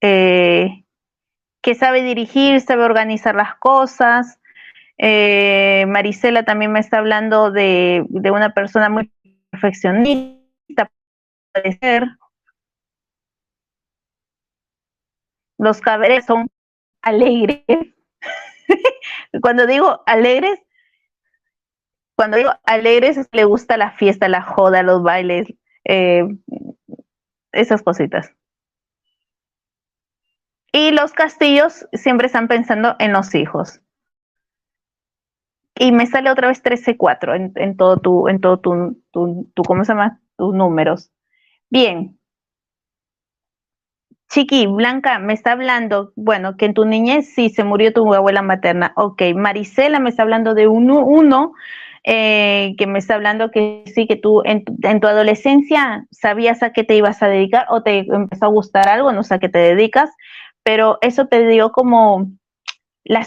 [0.00, 0.84] eh,
[1.68, 4.40] que sabe dirigir, sabe organizar las cosas.
[4.96, 9.12] Eh, Marisela también me está hablando de, de una persona muy
[9.50, 10.90] perfeccionista,
[11.52, 12.04] puede ser.
[15.58, 16.48] Los cabres son
[17.02, 17.62] alegres.
[19.42, 20.58] Cuando digo alegres,
[22.16, 25.48] cuando digo alegres, le gusta la fiesta, la joda, los bailes,
[25.84, 26.24] eh,
[27.52, 28.37] esas cositas.
[30.72, 33.80] Y los castillos siempre están pensando en los hijos.
[35.74, 39.92] Y me sale otra vez 13-4 en, todo tu, en todo tu, tu, ¿cómo se
[39.92, 40.20] llama?
[40.36, 41.10] Tus números.
[41.70, 42.18] Bien.
[44.28, 48.42] Chiqui, Blanca, me está hablando, bueno, que en tu niñez sí se murió tu abuela
[48.42, 48.92] materna.
[48.96, 51.54] Ok, Marisela me está hablando de uno, uno
[52.04, 56.84] eh, que me está hablando que sí, que tú en, tu adolescencia sabías a qué
[56.84, 59.58] te ibas a dedicar o te empezó a gustar algo, no sé a qué te
[59.58, 60.10] dedicas,
[60.68, 62.26] pero eso te dio como
[63.02, 63.26] la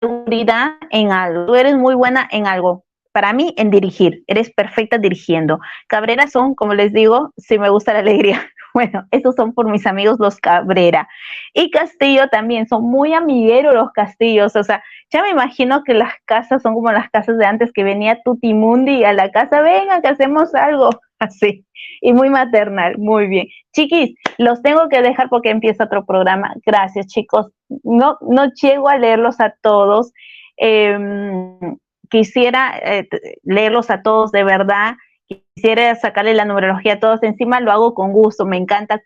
[0.00, 1.44] seguridad en algo.
[1.44, 2.86] Tú eres muy buena en algo.
[3.12, 5.60] Para mí, en dirigir, eres perfecta dirigiendo.
[5.88, 8.40] Cabrera son, como les digo, si me gusta la alegría.
[8.76, 11.08] Bueno, esos son por mis amigos los Cabrera.
[11.54, 14.54] Y Castillo también, son muy amigueros los Castillos.
[14.54, 17.84] O sea, ya me imagino que las casas son como las casas de antes, que
[17.84, 20.90] venía Tutimundi a la casa, venga, que hacemos algo
[21.20, 21.64] así.
[22.00, 23.48] Y muy maternal, muy bien.
[23.72, 26.54] Chiquis, los tengo que dejar porque empieza otro programa.
[26.64, 27.50] Gracias, chicos.
[27.82, 30.12] No, no llego a leerlos a todos.
[30.56, 31.76] Em,
[32.08, 33.08] quisiera eh,
[33.42, 34.94] leerlos a todos de verdad
[35.26, 39.02] quisiera sacarle la numerología a todos encima, lo hago con gusto, me encanta.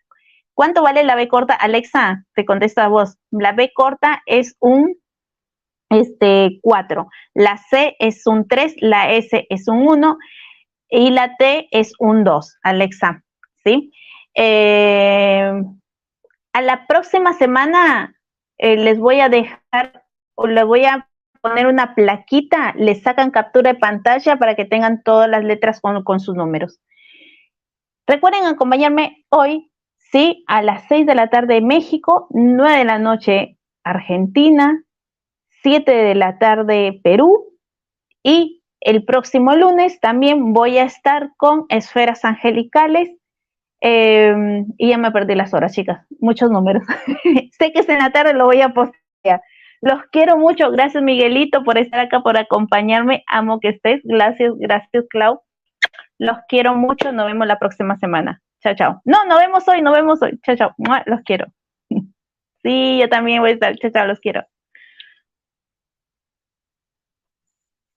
[0.54, 1.54] ¿Cuánto vale la B corta?
[1.54, 3.16] Alexa, te contesta vos.
[3.30, 4.96] La B corta es un
[5.90, 10.18] este, 4, la C es un 3, la S es un 1
[10.90, 13.22] y la T es un 2, Alexa,
[13.64, 13.92] ¿sí?
[14.34, 15.52] Eh,
[16.52, 18.14] a la próxima semana
[18.58, 21.08] eh, les voy a dejar o les voy a
[21.40, 26.20] poner una plaquita, le sacan captura de pantalla para que tengan todas las letras con,
[26.20, 26.80] sus números.
[28.06, 33.56] Recuerden acompañarme hoy, sí, a las 6 de la tarde México, 9 de la noche
[33.84, 34.82] Argentina,
[35.62, 37.54] 7 de la tarde Perú
[38.22, 43.10] y el próximo lunes también voy a estar con esferas angelicales.
[43.82, 46.06] Em, y ya me perdí las horas, chicas.
[46.18, 46.82] Muchos números.
[47.58, 49.42] sé que es en la tarde, lo voy a postear.
[49.82, 50.70] Los quiero mucho.
[50.70, 53.24] Gracias, Miguelito, por estar acá, por acompañarme.
[53.26, 54.00] Amo que estés.
[54.04, 55.40] Gracias, gracias, Clau.
[56.18, 57.12] Los quiero mucho.
[57.12, 58.42] Nos vemos la próxima semana.
[58.62, 59.00] Chao, chao.
[59.04, 60.38] No, nos vemos hoy, nos vemos hoy.
[60.42, 60.74] Chao, chao.
[61.06, 61.46] Los quiero.
[62.62, 63.74] Sí, yo también voy a estar.
[63.76, 64.44] Chao, chao, los quiero.